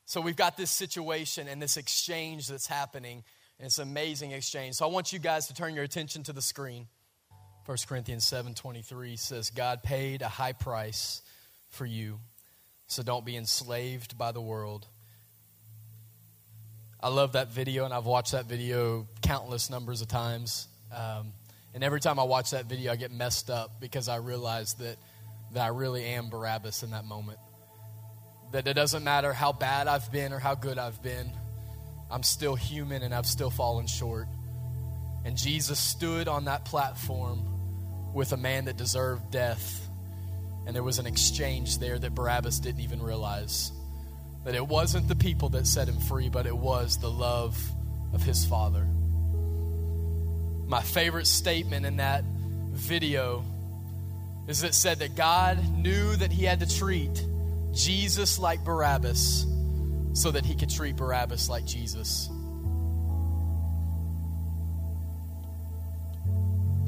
So 0.05 0.21
we've 0.21 0.35
got 0.35 0.57
this 0.57 0.71
situation 0.71 1.47
and 1.47 1.61
this 1.61 1.77
exchange 1.77 2.47
that's 2.47 2.67
happening, 2.67 3.23
and 3.59 3.65
it's 3.65 3.79
an 3.79 3.87
amazing 3.87 4.31
exchange. 4.31 4.75
So 4.75 4.85
I 4.85 4.91
want 4.91 5.11
you 5.11 5.19
guys 5.19 5.47
to 5.47 5.53
turn 5.53 5.73
your 5.73 5.83
attention 5.83 6.23
to 6.23 6.33
the 6.33 6.41
screen. 6.41 6.87
1 7.65 7.77
Corinthians 7.87 8.23
7:23 8.25 9.17
says 9.17 9.49
God 9.49 9.81
paid 9.81 10.21
a 10.21 10.27
high 10.27 10.53
price 10.53 11.23
for 11.69 11.85
you. 11.85 12.19
So 12.85 13.01
don't 13.01 13.25
be 13.25 13.35
enslaved 13.35 14.17
by 14.17 14.31
the 14.31 14.41
world. 14.41 14.87
I 17.01 17.09
love 17.09 17.31
that 17.31 17.49
video, 17.49 17.85
and 17.85 17.93
I've 17.93 18.05
watched 18.05 18.33
that 18.33 18.45
video 18.45 19.07
countless 19.23 19.71
numbers 19.71 20.01
of 20.01 20.07
times. 20.07 20.67
Um, 20.93 21.33
and 21.73 21.83
every 21.83 21.99
time 21.99 22.19
I 22.19 22.23
watch 22.23 22.51
that 22.51 22.65
video, 22.65 22.91
I 22.91 22.97
get 22.97 23.11
messed 23.11 23.49
up 23.49 23.79
because 23.79 24.07
I 24.09 24.17
realize 24.17 24.75
that, 24.75 24.97
that 25.53 25.63
I 25.63 25.67
really 25.69 26.05
am 26.05 26.29
Barabbas 26.29 26.83
in 26.83 26.91
that 26.91 27.05
moment. 27.05 27.39
That 28.51 28.67
it 28.67 28.75
doesn't 28.75 29.03
matter 29.03 29.33
how 29.33 29.51
bad 29.51 29.87
I've 29.87 30.11
been 30.11 30.33
or 30.33 30.39
how 30.39 30.53
good 30.53 30.77
I've 30.77 31.01
been, 31.01 31.31
I'm 32.11 32.23
still 32.23 32.55
human 32.55 33.01
and 33.01 33.13
I've 33.13 33.25
still 33.25 33.49
fallen 33.49 33.87
short. 33.87 34.27
And 35.25 35.35
Jesus 35.35 35.79
stood 35.79 36.27
on 36.27 36.45
that 36.45 36.65
platform 36.65 37.54
with 38.15 38.31
a 38.31 38.37
man 38.37 38.65
that 38.65 38.77
deserved 38.77 39.29
death. 39.29 39.87
And 40.65 40.75
there 40.75 40.81
was 40.81 40.97
an 40.97 41.05
exchange 41.05 41.77
there 41.77 41.99
that 41.99 42.15
Barabbas 42.15 42.59
didn't 42.59 42.79
even 42.79 43.03
realize. 43.03 43.71
That 44.45 44.55
it 44.55 44.65
wasn't 44.65 45.07
the 45.07 45.15
people 45.15 45.49
that 45.49 45.67
set 45.67 45.87
him 45.87 45.99
free, 45.99 46.29
but 46.29 46.47
it 46.47 46.57
was 46.57 46.97
the 46.97 47.11
love 47.11 47.55
of 48.13 48.23
his 48.23 48.45
Father. 48.45 48.87
My 50.65 50.81
favorite 50.81 51.27
statement 51.27 51.85
in 51.85 51.97
that 51.97 52.23
video 52.71 53.43
is 54.47 54.63
it 54.63 54.73
said 54.73 54.99
that 54.99 55.15
God 55.15 55.59
knew 55.77 56.15
that 56.15 56.31
he 56.31 56.45
had 56.45 56.61
to 56.61 56.77
treat 56.77 57.23
Jesus 57.73 58.39
like 58.39 58.63
Barabbas 58.63 59.45
so 60.13 60.31
that 60.31 60.45
he 60.45 60.55
could 60.55 60.69
treat 60.69 60.95
Barabbas 60.95 61.49
like 61.49 61.65
Jesus. 61.65 62.29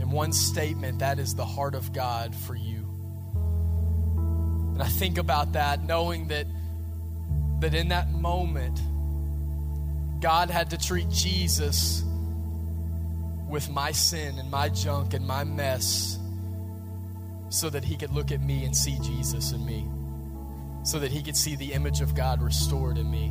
In 0.07 0.13
one 0.13 0.31
statement, 0.31 0.99
that 0.99 1.19
is 1.19 1.35
the 1.35 1.43
heart 1.43 1.75
of 1.75 1.91
God 1.91 2.33
for 2.33 2.55
you. 2.55 2.87
And 4.73 4.81
I 4.81 4.87
think 4.87 5.17
about 5.17 5.53
that 5.53 5.83
knowing 5.83 6.29
that 6.29 6.47
that 7.59 7.73
in 7.73 7.89
that 7.89 8.11
moment 8.11 8.79
God 10.21 10.49
had 10.49 10.69
to 10.69 10.77
treat 10.77 11.09
Jesus 11.09 12.03
with 13.49 13.69
my 13.69 13.91
sin 13.91 14.39
and 14.39 14.49
my 14.49 14.69
junk 14.69 15.13
and 15.13 15.27
my 15.27 15.43
mess 15.43 16.17
so 17.49 17.69
that 17.69 17.83
he 17.83 17.97
could 17.97 18.11
look 18.11 18.31
at 18.31 18.41
me 18.41 18.63
and 18.63 18.75
see 18.75 18.97
Jesus 18.99 19.51
in 19.51 19.65
me, 19.65 19.85
so 20.83 20.99
that 20.99 21.11
he 21.11 21.21
could 21.21 21.35
see 21.35 21.55
the 21.55 21.73
image 21.73 21.99
of 21.99 22.15
God 22.15 22.41
restored 22.41 22.97
in 22.97 23.09
me. 23.11 23.25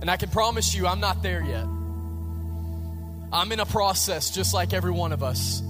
And 0.00 0.10
I 0.10 0.16
can 0.16 0.28
promise 0.28 0.74
you, 0.74 0.86
I'm 0.86 1.00
not 1.00 1.22
there 1.22 1.42
yet. 1.42 1.66
I'm 3.32 3.50
in 3.50 3.60
a 3.60 3.66
process 3.66 4.30
just 4.30 4.52
like 4.52 4.72
every 4.72 4.90
one 4.90 5.12
of 5.12 5.22
us. 5.22 5.62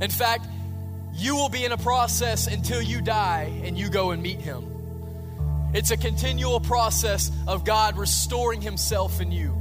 In 0.00 0.10
fact, 0.10 0.46
you 1.14 1.36
will 1.36 1.48
be 1.48 1.64
in 1.64 1.70
a 1.70 1.78
process 1.78 2.48
until 2.48 2.82
you 2.82 3.00
die 3.00 3.60
and 3.64 3.78
you 3.78 3.88
go 3.88 4.10
and 4.10 4.20
meet 4.20 4.40
him. 4.40 5.70
It's 5.72 5.92
a 5.92 5.96
continual 5.96 6.58
process 6.58 7.30
of 7.46 7.64
God 7.64 7.96
restoring 7.96 8.60
himself 8.60 9.20
in 9.20 9.30
you 9.30 9.52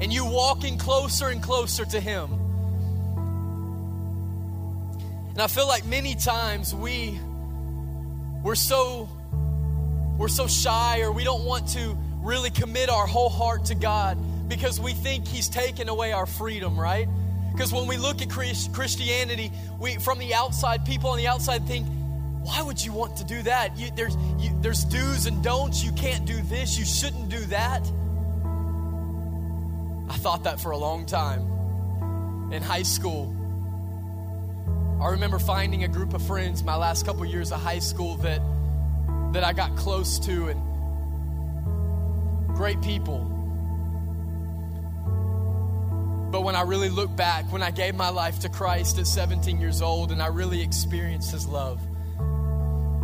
and 0.00 0.12
you 0.12 0.24
walking 0.24 0.78
closer 0.78 1.28
and 1.28 1.42
closer 1.42 1.84
to 1.84 2.00
him. 2.00 2.32
And 5.32 5.42
I 5.42 5.48
feel 5.48 5.66
like 5.66 5.84
many 5.84 6.14
times 6.14 6.74
we 6.74 7.20
we're 8.42 8.54
so 8.54 9.08
we're 10.18 10.28
so 10.28 10.46
shy 10.46 11.00
or 11.00 11.12
we 11.12 11.24
don't 11.24 11.44
want 11.44 11.68
to 11.68 11.96
really 12.22 12.50
commit 12.50 12.88
our 12.88 13.06
whole 13.06 13.28
heart 13.28 13.66
to 13.66 13.74
God 13.74 14.16
because 14.48 14.80
we 14.80 14.92
think 14.92 15.26
he's 15.26 15.48
taken 15.48 15.88
away 15.88 16.12
our 16.12 16.26
freedom, 16.26 16.78
right? 16.78 17.08
Because 17.52 17.72
when 17.72 17.86
we 17.86 17.96
look 17.96 18.20
at 18.22 18.28
Christianity, 18.28 19.50
we 19.80 19.96
from 19.96 20.18
the 20.18 20.34
outside, 20.34 20.84
people 20.84 21.10
on 21.10 21.16
the 21.16 21.26
outside 21.26 21.66
think, 21.66 21.86
why 22.42 22.62
would 22.62 22.84
you 22.84 22.92
want 22.92 23.16
to 23.16 23.24
do 23.24 23.42
that? 23.42 23.76
You, 23.76 23.90
there's, 23.96 24.16
you, 24.38 24.50
there's 24.60 24.84
do's 24.84 25.26
and 25.26 25.42
don'ts. 25.42 25.82
You 25.82 25.90
can't 25.92 26.26
do 26.26 26.40
this. 26.42 26.78
You 26.78 26.84
shouldn't 26.84 27.28
do 27.28 27.40
that. 27.46 27.80
I 30.08 30.16
thought 30.18 30.44
that 30.44 30.60
for 30.60 30.70
a 30.70 30.76
long 30.76 31.06
time. 31.06 32.52
In 32.52 32.62
high 32.62 32.84
school, 32.84 33.34
I 35.02 35.08
remember 35.10 35.38
finding 35.40 35.82
a 35.82 35.88
group 35.88 36.14
of 36.14 36.22
friends 36.22 36.62
my 36.62 36.76
last 36.76 37.04
couple 37.04 37.24
years 37.24 37.50
of 37.50 37.60
high 37.60 37.80
school 37.80 38.16
that 38.18 38.40
that 39.32 39.42
I 39.44 39.52
got 39.52 39.76
close 39.76 40.18
to 40.20 40.48
and 40.48 40.60
great 42.56 42.80
people. 42.80 43.35
But 46.30 46.42
when 46.42 46.56
I 46.56 46.62
really 46.62 46.88
look 46.88 47.14
back, 47.14 47.50
when 47.52 47.62
I 47.62 47.70
gave 47.70 47.94
my 47.94 48.08
life 48.08 48.40
to 48.40 48.48
Christ 48.48 48.98
at 48.98 49.06
17 49.06 49.60
years 49.60 49.80
old 49.80 50.10
and 50.10 50.20
I 50.20 50.26
really 50.26 50.60
experienced 50.60 51.30
his 51.30 51.46
love, 51.46 51.80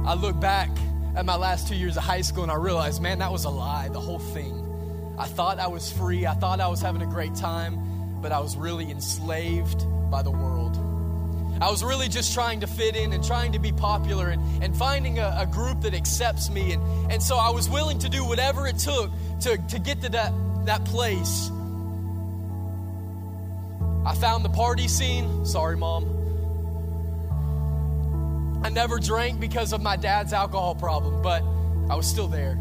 I 0.05 0.15
look 0.15 0.39
back 0.41 0.69
at 1.15 1.25
my 1.25 1.37
last 1.37 1.69
two 1.69 1.77
years 1.77 1.97
of 1.97 2.03
high 2.03 2.23
school 2.23 2.43
and 2.43 2.51
I 2.51 2.57
realized, 2.57 3.01
man, 3.01 3.21
that 3.21 3.31
was 3.31 3.45
a 3.45 3.51
lie, 3.51 3.89
the 3.89 4.01
whole 4.01 4.19
thing. 4.19 5.15
I 5.19 5.27
thought 5.27 5.61
I 5.61 5.69
was 5.69 5.93
free, 5.93 6.27
I 6.27 6.35
thought 6.35 6.61
I 6.61 6.69
was 6.69 6.81
having 6.81 7.03
a 7.03 7.07
great 7.07 7.35
time, 7.35 8.21
but 8.21 8.33
I 8.33 8.41
was 8.41 8.57
really 8.57 8.91
enslaved 8.91 9.87
by 10.11 10.23
the 10.23 10.31
world. 10.31 10.77
I 11.61 11.71
was 11.71 11.85
really 11.85 12.09
just 12.09 12.35
trying 12.35 12.61
to 12.61 12.67
fit 12.67 12.97
in 12.97 13.13
and 13.13 13.23
trying 13.23 13.53
to 13.53 13.61
be 13.61 13.71
popular 13.71 14.31
and, 14.31 14.65
and 14.65 14.77
finding 14.77 15.21
a, 15.21 15.37
a 15.41 15.47
group 15.47 15.83
that 15.83 15.95
accepts 15.95 16.51
me. 16.51 16.73
And, 16.73 17.13
and 17.13 17.23
so 17.23 17.37
I 17.37 17.51
was 17.51 17.71
willing 17.71 18.01
to 18.01 18.09
do 18.09 18.25
whatever 18.25 18.67
it 18.67 18.79
took 18.79 19.11
to, 19.43 19.57
to 19.69 19.79
get 19.79 20.01
to 20.03 20.09
that, 20.09 20.33
that 20.65 20.85
place. 20.87 21.53
I 24.05 24.15
found 24.15 24.45
the 24.45 24.49
party 24.51 24.89
scene. 24.89 25.45
Sorry, 25.45 25.77
mom. 25.77 26.21
I 28.65 28.69
never 28.69 28.99
drank 28.99 29.41
because 29.41 29.73
of 29.73 29.83
my 29.83 29.97
dad's 29.97 30.33
alcohol 30.33 30.75
problem, 30.75 31.23
but 31.23 31.43
I 31.91 31.97
was 31.97 32.07
still 32.07 32.29
there. 32.29 32.59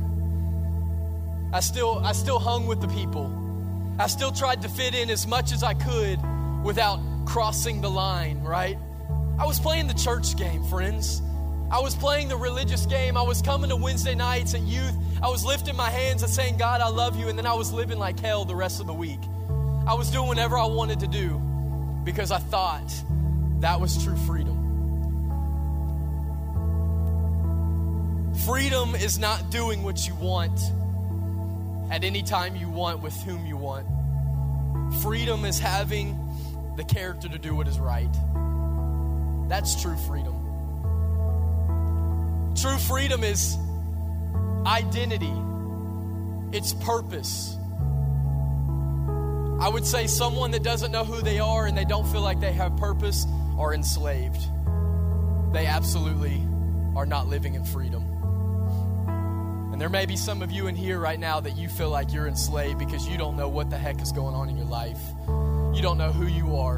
I 1.53 1.59
still, 1.59 1.99
I 2.03 2.13
still 2.13 2.39
hung 2.39 2.65
with 2.65 2.81
the 2.81 2.87
people. 2.87 3.37
I 3.99 4.07
still 4.07 4.31
tried 4.31 4.61
to 4.63 4.69
fit 4.69 4.95
in 4.95 5.09
as 5.09 5.27
much 5.27 5.51
as 5.51 5.63
I 5.63 5.73
could 5.73 6.19
without 6.63 6.99
crossing 7.25 7.81
the 7.81 7.89
line, 7.89 8.41
right? 8.41 8.77
I 9.37 9.45
was 9.45 9.59
playing 9.59 9.87
the 9.87 9.93
church 9.93 10.35
game, 10.37 10.63
friends. 10.63 11.21
I 11.71 11.79
was 11.79 11.95
playing 11.95 12.27
the 12.27 12.37
religious 12.37 12.85
game. 12.85 13.15
I 13.15 13.21
was 13.21 13.41
coming 13.41 13.69
to 13.69 13.75
Wednesday 13.75 14.15
nights 14.15 14.53
at 14.53 14.61
youth. 14.61 14.95
I 15.21 15.29
was 15.29 15.45
lifting 15.45 15.75
my 15.75 15.89
hands 15.89 16.23
and 16.23 16.31
saying, 16.31 16.57
God, 16.57 16.81
I 16.81 16.89
love 16.89 17.17
you. 17.17 17.29
And 17.29 17.37
then 17.37 17.45
I 17.45 17.53
was 17.53 17.71
living 17.71 17.97
like 17.97 18.19
hell 18.19 18.43
the 18.43 18.55
rest 18.55 18.81
of 18.81 18.87
the 18.87 18.93
week. 18.93 19.19
I 19.87 19.95
was 19.95 20.11
doing 20.11 20.27
whatever 20.27 20.57
I 20.57 20.65
wanted 20.65 20.99
to 20.99 21.07
do 21.07 21.39
because 22.03 22.31
I 22.31 22.39
thought 22.39 22.93
that 23.59 23.79
was 23.79 24.03
true 24.03 24.15
freedom. 24.15 24.57
Freedom 28.45 28.95
is 28.95 29.19
not 29.19 29.49
doing 29.49 29.83
what 29.83 30.07
you 30.07 30.15
want 30.15 30.59
at 31.91 32.03
any 32.03 32.23
time 32.23 32.55
you 32.55 32.69
want 32.69 33.01
with 33.01 33.15
whom 33.23 33.45
you 33.45 33.57
want. 33.57 33.85
Freedom 35.01 35.45
is 35.45 35.59
having 35.59 36.17
the 36.77 36.83
character 36.83 37.27
to 37.27 37.37
do 37.37 37.55
what 37.55 37.67
is 37.67 37.79
right. 37.79 38.11
That's 39.49 39.81
true 39.81 39.97
freedom. 40.07 40.35
True 42.55 42.77
freedom 42.77 43.23
is 43.23 43.57
identity, 44.65 45.33
it's 46.51 46.73
purpose. 46.73 47.57
I 49.61 49.69
would 49.69 49.85
say 49.85 50.07
someone 50.07 50.49
that 50.51 50.63
doesn't 50.63 50.91
know 50.91 51.05
who 51.05 51.21
they 51.21 51.37
are 51.37 51.67
and 51.67 51.77
they 51.77 51.85
don't 51.85 52.07
feel 52.11 52.21
like 52.21 52.39
they 52.39 52.51
have 52.51 52.75
purpose 52.77 53.27
are 53.59 53.75
enslaved. 53.75 54.41
They 55.53 55.67
absolutely 55.67 56.41
are 56.95 57.05
not 57.05 57.27
living 57.27 57.53
in 57.53 57.63
freedom. 57.63 58.01
And 59.71 59.79
there 59.79 59.87
may 59.87 60.07
be 60.07 60.17
some 60.17 60.41
of 60.41 60.51
you 60.51 60.65
in 60.65 60.75
here 60.75 60.97
right 60.97 61.19
now 61.19 61.41
that 61.41 61.57
you 61.57 61.69
feel 61.69 61.91
like 61.91 62.11
you're 62.11 62.27
enslaved 62.27 62.79
because 62.79 63.07
you 63.07 63.19
don't 63.19 63.37
know 63.37 63.49
what 63.49 63.69
the 63.69 63.77
heck 63.77 64.01
is 64.01 64.11
going 64.11 64.33
on 64.33 64.49
in 64.49 64.57
your 64.57 64.65
life. 64.65 64.97
You 65.27 65.81
don't 65.83 65.99
know 65.99 66.11
who 66.11 66.25
you 66.25 66.55
are 66.57 66.77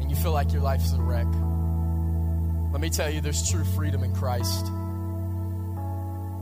And 0.00 0.10
you 0.10 0.16
feel 0.16 0.32
like 0.32 0.54
your 0.54 0.62
life 0.62 0.82
is 0.82 0.94
a 0.94 1.02
wreck, 1.02 1.26
let 2.72 2.80
me 2.80 2.88
tell 2.88 3.10
you 3.10 3.20
there's 3.20 3.46
true 3.50 3.64
freedom 3.76 4.04
in 4.04 4.14
Christ. 4.14 4.64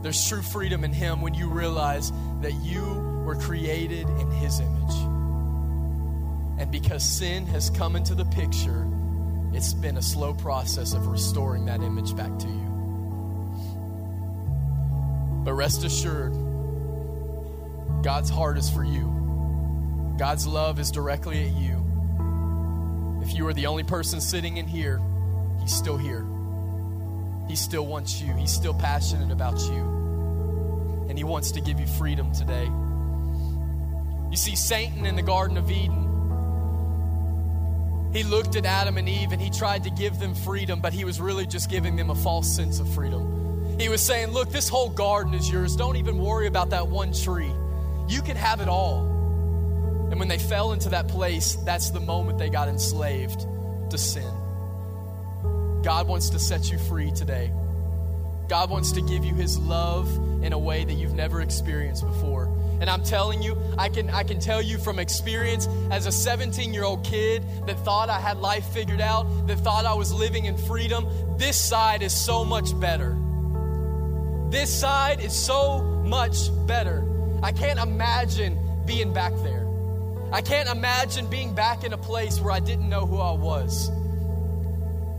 There's 0.03 0.27
true 0.27 0.41
freedom 0.41 0.83
in 0.83 0.91
Him 0.91 1.21
when 1.21 1.33
you 1.33 1.47
realize 1.47 2.11
that 2.41 2.53
you 2.61 2.83
were 3.25 3.35
created 3.35 4.07
in 4.09 4.29
His 4.31 4.59
image. 4.59 4.95
And 6.59 6.69
because 6.69 7.03
sin 7.03 7.45
has 7.47 7.69
come 7.69 7.95
into 7.95 8.13
the 8.13 8.25
picture, 8.25 8.85
it's 9.53 9.73
been 9.73 9.95
a 9.95 10.01
slow 10.01 10.33
process 10.33 10.93
of 10.93 11.07
restoring 11.07 11.65
that 11.67 11.81
image 11.81 12.15
back 12.17 12.37
to 12.37 12.47
you. 12.47 12.69
But 15.45 15.53
rest 15.53 15.85
assured, 15.85 16.33
God's 18.03 18.29
heart 18.29 18.57
is 18.57 18.69
for 18.69 18.83
you. 18.83 20.15
God's 20.17 20.45
love 20.45 20.79
is 20.79 20.91
directly 20.91 21.45
at 21.45 21.53
you. 21.53 21.81
If 23.23 23.33
you 23.33 23.47
are 23.47 23.53
the 23.53 23.67
only 23.67 23.83
person 23.83 24.19
sitting 24.19 24.57
in 24.57 24.67
here, 24.67 24.99
He's 25.61 25.73
still 25.73 25.97
here. 25.97 26.25
He 27.47 27.55
still 27.55 27.85
wants 27.85 28.21
you, 28.21 28.33
He's 28.33 28.51
still 28.51 28.73
passionate 28.73 29.31
about 29.31 29.59
you. 29.59 31.05
And 31.09 31.17
He 31.17 31.23
wants 31.23 31.51
to 31.51 31.61
give 31.61 31.79
you 31.79 31.87
freedom 31.87 32.31
today. 32.31 32.69
You 34.31 34.37
see, 34.37 34.55
Satan 34.55 35.05
in 35.05 35.15
the 35.15 35.21
Garden 35.21 35.57
of 35.57 35.69
Eden, 35.69 36.03
he 38.13 38.23
looked 38.23 38.55
at 38.55 38.65
Adam 38.65 38.97
and 38.97 39.09
Eve 39.09 39.31
and 39.31 39.41
he 39.41 39.49
tried 39.49 39.83
to 39.83 39.89
give 39.89 40.19
them 40.19 40.35
freedom, 40.35 40.79
but 40.81 40.93
he 40.93 41.03
was 41.03 41.19
really 41.19 41.47
just 41.47 41.69
giving 41.69 41.95
them 41.95 42.11
a 42.11 42.15
false 42.15 42.47
sense 42.47 42.79
of 42.79 42.87
freedom. 42.93 43.79
He 43.79 43.89
was 43.89 44.01
saying, 44.01 44.31
Look, 44.31 44.51
this 44.51 44.69
whole 44.69 44.89
garden 44.89 45.33
is 45.33 45.49
yours. 45.49 45.75
Don't 45.75 45.97
even 45.97 46.19
worry 46.19 46.45
about 46.45 46.69
that 46.69 46.87
one 46.87 47.11
tree. 47.11 47.51
You 48.07 48.21
can 48.21 48.37
have 48.37 48.61
it 48.61 48.67
all. 48.67 48.99
And 50.11 50.19
when 50.19 50.27
they 50.27 50.37
fell 50.37 50.73
into 50.73 50.89
that 50.89 51.07
place, 51.07 51.55
that's 51.65 51.89
the 51.89 51.99
moment 51.99 52.37
they 52.37 52.49
got 52.49 52.67
enslaved 52.67 53.47
to 53.89 53.97
sin. 53.97 54.31
God 55.83 56.07
wants 56.07 56.29
to 56.29 56.39
set 56.39 56.71
you 56.71 56.77
free 56.77 57.11
today. 57.11 57.51
God 58.47 58.69
wants 58.69 58.93
to 58.93 59.01
give 59.01 59.25
you 59.25 59.33
his 59.33 59.57
love 59.59 60.07
in 60.43 60.53
a 60.53 60.57
way 60.57 60.85
that 60.85 60.93
you've 60.93 61.13
never 61.13 61.41
experienced 61.41 62.05
before. 62.05 62.45
And 62.79 62.89
I'm 62.89 63.03
telling 63.03 63.41
you, 63.41 63.57
I 63.77 63.89
can, 63.89 64.09
I 64.09 64.23
can 64.23 64.39
tell 64.39 64.61
you 64.61 64.77
from 64.77 64.99
experience 64.99 65.67
as 65.91 66.05
a 66.05 66.11
17 66.11 66.73
year 66.73 66.83
old 66.83 67.03
kid 67.03 67.43
that 67.67 67.77
thought 67.79 68.09
I 68.09 68.19
had 68.19 68.37
life 68.37 68.65
figured 68.67 69.01
out, 69.01 69.47
that 69.47 69.59
thought 69.59 69.85
I 69.85 69.93
was 69.93 70.13
living 70.13 70.45
in 70.45 70.57
freedom, 70.57 71.07
this 71.37 71.57
side 71.57 72.01
is 72.01 72.13
so 72.13 72.43
much 72.43 72.77
better. 72.79 73.17
This 74.49 74.73
side 74.73 75.21
is 75.21 75.33
so 75.33 75.81
much 76.05 76.49
better. 76.65 77.03
I 77.41 77.51
can't 77.51 77.79
imagine 77.79 78.57
being 78.85 79.13
back 79.13 79.33
there. 79.43 79.67
I 80.31 80.41
can't 80.41 80.69
imagine 80.69 81.27
being 81.27 81.53
back 81.53 81.83
in 81.83 81.93
a 81.93 81.97
place 81.97 82.39
where 82.39 82.51
I 82.51 82.59
didn't 82.59 82.89
know 82.89 83.05
who 83.05 83.19
I 83.19 83.31
was. 83.31 83.89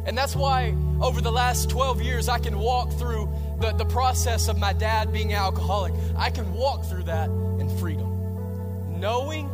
And 0.07 0.17
that's 0.19 0.37
why 0.37 0.75
over 1.01 1.21
the 1.21 1.33
last 1.33 1.71
12 1.71 2.03
years, 2.03 2.29
I 2.29 2.39
can 2.39 2.59
walk 2.59 2.93
through 2.93 3.29
the, 3.61 3.73
the 3.73 3.87
process 3.87 4.49
of 4.49 4.59
my 4.59 4.73
dad 4.73 5.13
being 5.13 5.33
alcoholic. 5.33 5.95
I 6.17 6.31
can 6.31 6.53
walk 6.53 6.85
through 6.85 7.05
that 7.05 7.29
in 7.29 7.75
freedom, 7.79 9.01
knowing 9.01 9.51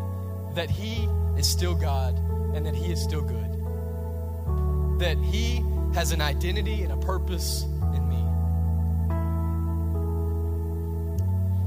that 0.55 0.69
He 0.69 1.09
is 1.37 1.47
still 1.47 1.75
God 1.75 2.17
and 2.55 2.67
that 2.67 2.75
He 2.75 2.91
is 2.91 3.01
still 3.01 3.23
good, 3.23 5.01
that 5.01 5.17
He 5.19 5.63
has 5.95 6.11
an 6.11 6.21
identity 6.21 6.83
and 6.83 6.93
a 6.93 6.97
purpose 6.97 7.63
in 7.95 8.09
me. 8.09 8.23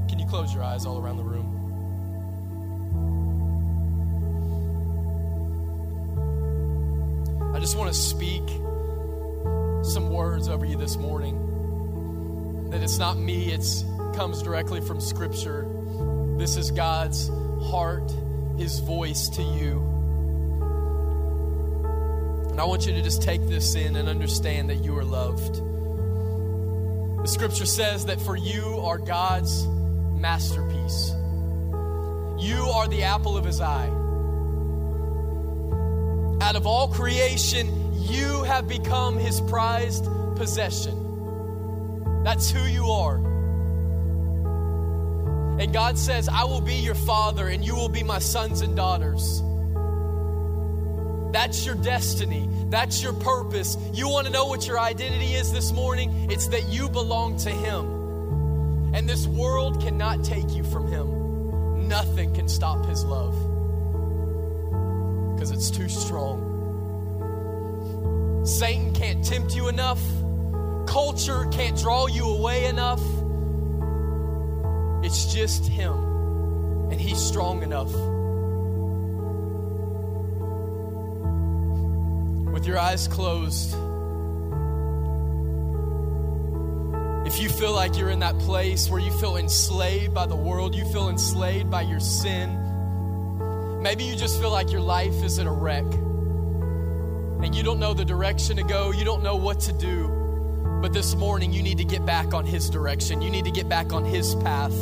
Can 0.08 0.18
you 0.18 0.26
close 0.26 0.52
your 0.52 0.62
eyes 0.62 0.84
all 0.84 0.98
around 0.98 1.16
the 1.16 1.24
room? 1.24 1.50
I 7.54 7.60
just 7.60 7.76
want 7.78 7.90
to 7.90 7.98
speak 7.98 8.42
some 9.84 10.10
words 10.10 10.48
over 10.48 10.64
you 10.64 10.76
this 10.76 10.96
morning. 10.96 12.70
That 12.70 12.82
it's 12.82 12.98
not 12.98 13.18
me, 13.18 13.52
it's 13.52 13.84
comes 14.14 14.42
directly 14.42 14.80
from 14.80 15.00
scripture. 15.00 15.66
This 16.38 16.56
is 16.56 16.70
God's 16.70 17.28
heart, 17.64 18.12
his 18.56 18.78
voice 18.78 19.28
to 19.30 19.42
you. 19.42 19.80
And 22.50 22.60
I 22.60 22.64
want 22.64 22.86
you 22.86 22.92
to 22.92 23.02
just 23.02 23.22
take 23.22 23.46
this 23.48 23.74
in 23.74 23.96
and 23.96 24.08
understand 24.08 24.70
that 24.70 24.84
you 24.84 24.96
are 24.96 25.04
loved. 25.04 25.56
The 27.22 27.28
scripture 27.28 27.66
says 27.66 28.06
that 28.06 28.20
for 28.20 28.36
you 28.36 28.78
are 28.84 28.98
God's 28.98 29.66
masterpiece. 29.66 31.10
You 32.38 32.70
are 32.74 32.86
the 32.86 33.02
apple 33.02 33.36
of 33.36 33.44
his 33.44 33.60
eye. 33.60 33.88
Out 36.40 36.54
of 36.54 36.66
all 36.66 36.88
creation, 36.88 37.83
you 38.10 38.42
have 38.44 38.68
become 38.68 39.18
his 39.18 39.40
prized 39.40 40.04
possession. 40.36 42.22
That's 42.24 42.50
who 42.50 42.62
you 42.64 42.86
are. 42.86 43.16
And 45.60 45.72
God 45.72 45.96
says, 45.98 46.28
I 46.28 46.44
will 46.44 46.60
be 46.60 46.74
your 46.74 46.94
father, 46.94 47.48
and 47.48 47.64
you 47.64 47.76
will 47.76 47.88
be 47.88 48.02
my 48.02 48.18
sons 48.18 48.60
and 48.60 48.74
daughters. 48.74 49.42
That's 51.32 51.64
your 51.66 51.74
destiny. 51.76 52.48
That's 52.70 53.02
your 53.02 53.12
purpose. 53.12 53.76
You 53.92 54.08
want 54.08 54.26
to 54.26 54.32
know 54.32 54.46
what 54.46 54.66
your 54.66 54.80
identity 54.80 55.34
is 55.34 55.52
this 55.52 55.72
morning? 55.72 56.30
It's 56.30 56.48
that 56.48 56.68
you 56.68 56.88
belong 56.88 57.36
to 57.38 57.50
Him. 57.50 58.94
And 58.94 59.08
this 59.08 59.26
world 59.26 59.80
cannot 59.80 60.24
take 60.24 60.50
you 60.50 60.64
from 60.64 60.86
Him. 60.88 61.88
Nothing 61.88 62.34
can 62.34 62.48
stop 62.48 62.86
His 62.86 63.04
love 63.04 63.34
because 65.34 65.50
it's 65.50 65.70
too 65.70 65.88
strong. 65.88 66.53
Satan 68.44 68.92
can't 68.92 69.24
tempt 69.24 69.56
you 69.56 69.68
enough, 69.68 70.00
culture 70.86 71.46
can't 71.46 71.78
draw 71.78 72.06
you 72.06 72.28
away 72.28 72.66
enough. 72.66 73.02
It's 75.02 75.32
just 75.32 75.66
Him, 75.66 75.92
and 76.90 77.00
He's 77.00 77.18
strong 77.18 77.62
enough. 77.62 77.92
with 82.54 82.68
your 82.68 82.78
eyes 82.78 83.08
closed, 83.08 83.74
if 87.26 87.40
you 87.42 87.48
feel 87.48 87.72
like 87.72 87.98
you're 87.98 88.10
in 88.10 88.20
that 88.20 88.38
place 88.38 88.88
where 88.88 89.00
you 89.00 89.10
feel 89.18 89.36
enslaved 89.36 90.14
by 90.14 90.24
the 90.24 90.36
world, 90.36 90.74
you 90.74 90.84
feel 90.92 91.08
enslaved 91.08 91.70
by 91.70 91.82
your 91.82 92.00
sin, 92.00 93.82
maybe 93.82 94.04
you 94.04 94.14
just 94.14 94.40
feel 94.40 94.50
like 94.50 94.70
your 94.70 94.80
life 94.80 95.12
is 95.22 95.38
in 95.38 95.46
a 95.46 95.52
wreck 95.52 95.84
and 97.44 97.54
you 97.54 97.62
don't 97.62 97.78
know 97.78 97.92
the 97.92 98.06
direction 98.06 98.56
to 98.56 98.62
go, 98.62 98.90
you 98.90 99.04
don't 99.04 99.22
know 99.22 99.36
what 99.36 99.60
to 99.60 99.72
do. 99.74 100.08
But 100.80 100.94
this 100.94 101.14
morning, 101.14 101.52
you 101.52 101.62
need 101.62 101.76
to 101.76 101.84
get 101.84 102.06
back 102.06 102.32
on 102.32 102.46
His 102.46 102.70
direction. 102.70 103.20
You 103.20 103.28
need 103.28 103.44
to 103.44 103.50
get 103.50 103.68
back 103.68 103.92
on 103.92 104.02
His 104.02 104.34
path. 104.36 104.72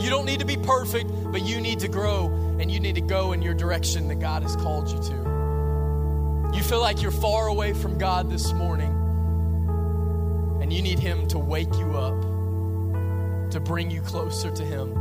You 0.00 0.10
don't 0.10 0.26
need 0.26 0.40
to 0.40 0.44
be 0.44 0.56
perfect, 0.56 1.10
but 1.30 1.42
you 1.42 1.60
need 1.60 1.78
to 1.80 1.88
grow 1.88 2.26
and 2.58 2.72
you 2.72 2.80
need 2.80 2.96
to 2.96 3.00
go 3.00 3.32
in 3.32 3.40
your 3.40 3.54
direction 3.54 4.08
that 4.08 4.16
God 4.16 4.42
has 4.42 4.56
called 4.56 4.88
you 4.90 4.98
to. 4.98 6.50
You 6.56 6.62
feel 6.64 6.80
like 6.80 7.02
you're 7.02 7.12
far 7.12 7.46
away 7.46 7.72
from 7.72 7.98
God 7.98 8.30
this 8.30 8.52
morning, 8.52 8.90
and 10.60 10.72
you 10.72 10.82
need 10.82 10.98
Him 10.98 11.28
to 11.28 11.38
wake 11.38 11.72
you 11.74 11.96
up, 11.96 12.20
to 13.52 13.60
bring 13.60 13.92
you 13.92 14.00
closer 14.00 14.50
to 14.50 14.64
Him. 14.64 14.92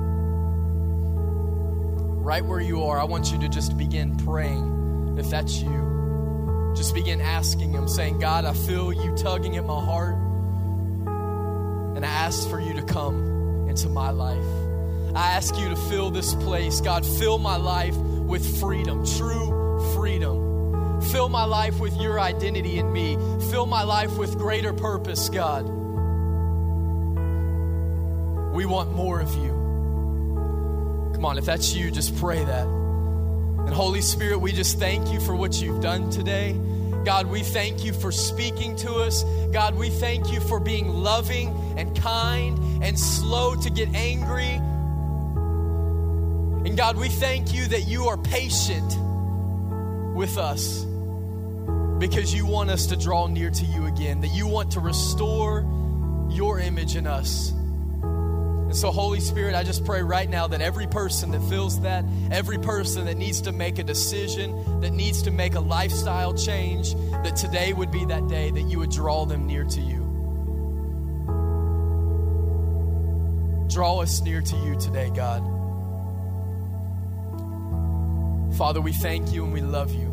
Right 2.22 2.46
where 2.46 2.62
you 2.62 2.84
are, 2.84 3.00
I 3.00 3.06
want 3.06 3.32
you 3.32 3.40
to 3.40 3.50
just 3.50 3.76
begin 3.76 4.18
praying 4.18 5.16
if 5.18 5.32
that's 5.32 5.62
you. 5.62 5.97
Just 6.78 6.94
begin 6.94 7.22
asking 7.22 7.74
Him, 7.74 7.88
saying, 7.88 8.20
God, 8.20 8.46
I 8.46 8.54
feel 8.54 8.94
you 8.94 9.16
tugging 9.18 9.58
at 9.58 9.66
my 9.66 9.84
heart, 9.84 10.16
and 11.96 12.06
I 12.06 12.10
ask 12.10 12.48
for 12.48 12.60
you 12.60 12.74
to 12.76 12.84
come 12.84 13.68
into 13.68 13.90
my 13.90 14.12
life. 14.12 14.46
I 15.16 15.32
ask 15.32 15.58
you 15.58 15.70
to 15.70 15.76
fill 15.76 16.12
this 16.12 16.36
place. 16.36 16.80
God, 16.80 17.04
fill 17.04 17.40
my 17.40 17.56
life 17.56 17.96
with 17.96 18.60
freedom, 18.60 19.04
true 19.18 19.94
freedom. 19.96 21.02
Fill 21.12 21.30
my 21.30 21.46
life 21.46 21.80
with 21.80 22.00
your 22.00 22.20
identity 22.20 22.78
in 22.78 22.94
me. 22.94 23.16
Fill 23.50 23.66
my 23.66 23.84
life 23.84 24.16
with 24.18 24.38
greater 24.38 24.74
purpose, 24.74 25.30
God. 25.30 25.66
We 28.54 28.66
want 28.66 28.92
more 28.92 29.20
of 29.20 29.34
you. 29.36 29.50
Come 31.16 31.26
on, 31.26 31.38
if 31.40 31.46
that's 31.46 31.74
you, 31.74 31.90
just 31.90 32.16
pray 32.18 32.44
that. 32.44 32.68
And 33.68 33.76
Holy 33.76 34.02
Spirit, 34.02 34.40
we 34.40 34.54
just 34.54 34.80
thank 34.80 35.12
you 35.12 35.20
for 35.20 35.36
what 35.36 35.62
you've 35.62 35.82
done 35.82 36.10
today. 36.10 36.54
God, 37.04 37.28
we 37.28 37.44
thank 37.44 37.84
you 37.84 37.92
for 37.92 38.14
speaking 38.14 38.78
to 38.78 38.94
us. 38.94 39.26
God, 39.52 39.76
we 39.76 39.90
thank 39.90 40.32
you 40.32 40.40
for 40.40 40.62
being 40.62 40.88
loving 40.88 41.50
and 41.78 41.94
kind 41.98 42.82
and 42.82 42.98
slow 42.98 43.58
to 43.58 43.70
get 43.70 43.94
angry. 43.94 44.54
And 46.66 46.78
God, 46.78 46.96
we 46.96 47.10
thank 47.10 47.54
you 47.54 47.68
that 47.68 47.82
you 47.90 48.08
are 48.08 48.16
patient 48.16 48.96
with 50.16 50.38
us 50.38 50.86
because 52.00 52.34
you 52.34 52.46
want 52.46 52.70
us 52.70 52.86
to 52.88 52.96
draw 52.96 53.28
near 53.28 53.50
to 53.50 53.66
you 53.66 53.86
again, 53.88 54.22
that 54.22 54.34
you 54.34 54.48
want 54.48 54.72
to 54.72 54.80
restore 54.80 55.66
your 56.30 56.62
image 56.62 56.96
in 56.96 57.06
us. 57.06 57.52
And 58.68 58.76
so, 58.76 58.92
Holy 58.92 59.22
Spirit, 59.22 59.56
I 59.56 59.64
just 59.64 59.86
pray 59.86 60.02
right 60.02 60.30
now 60.30 60.48
that 60.48 60.60
every 60.60 60.88
person 60.88 61.32
that 61.32 61.42
feels 61.44 61.80
that, 61.82 62.04
every 62.32 62.58
person 62.58 63.06
that 63.06 63.16
needs 63.16 63.40
to 63.44 63.54
make 63.54 63.80
a 63.80 63.84
decision, 63.84 64.82
that 64.82 64.92
needs 64.92 65.22
to 65.22 65.32
make 65.32 65.56
a 65.56 65.62
lifestyle 65.62 66.34
change, 66.34 66.94
that 67.24 67.38
today 67.38 67.72
would 67.72 67.92
be 67.92 68.04
that 68.06 68.28
day 68.28 68.52
that 68.52 68.64
you 68.64 68.80
would 68.80 68.92
draw 68.92 69.26
them 69.26 69.48
near 69.48 69.64
to 69.64 69.80
you. 69.80 70.04
Draw 73.70 74.02
us 74.02 74.22
near 74.22 74.42
to 74.42 74.56
you 74.58 74.78
today, 74.78 75.12
God. 75.16 75.42
Father, 78.58 78.82
we 78.82 78.92
thank 78.92 79.32
you 79.32 79.46
and 79.46 79.54
we 79.54 79.62
love 79.62 79.94
you. 79.94 80.08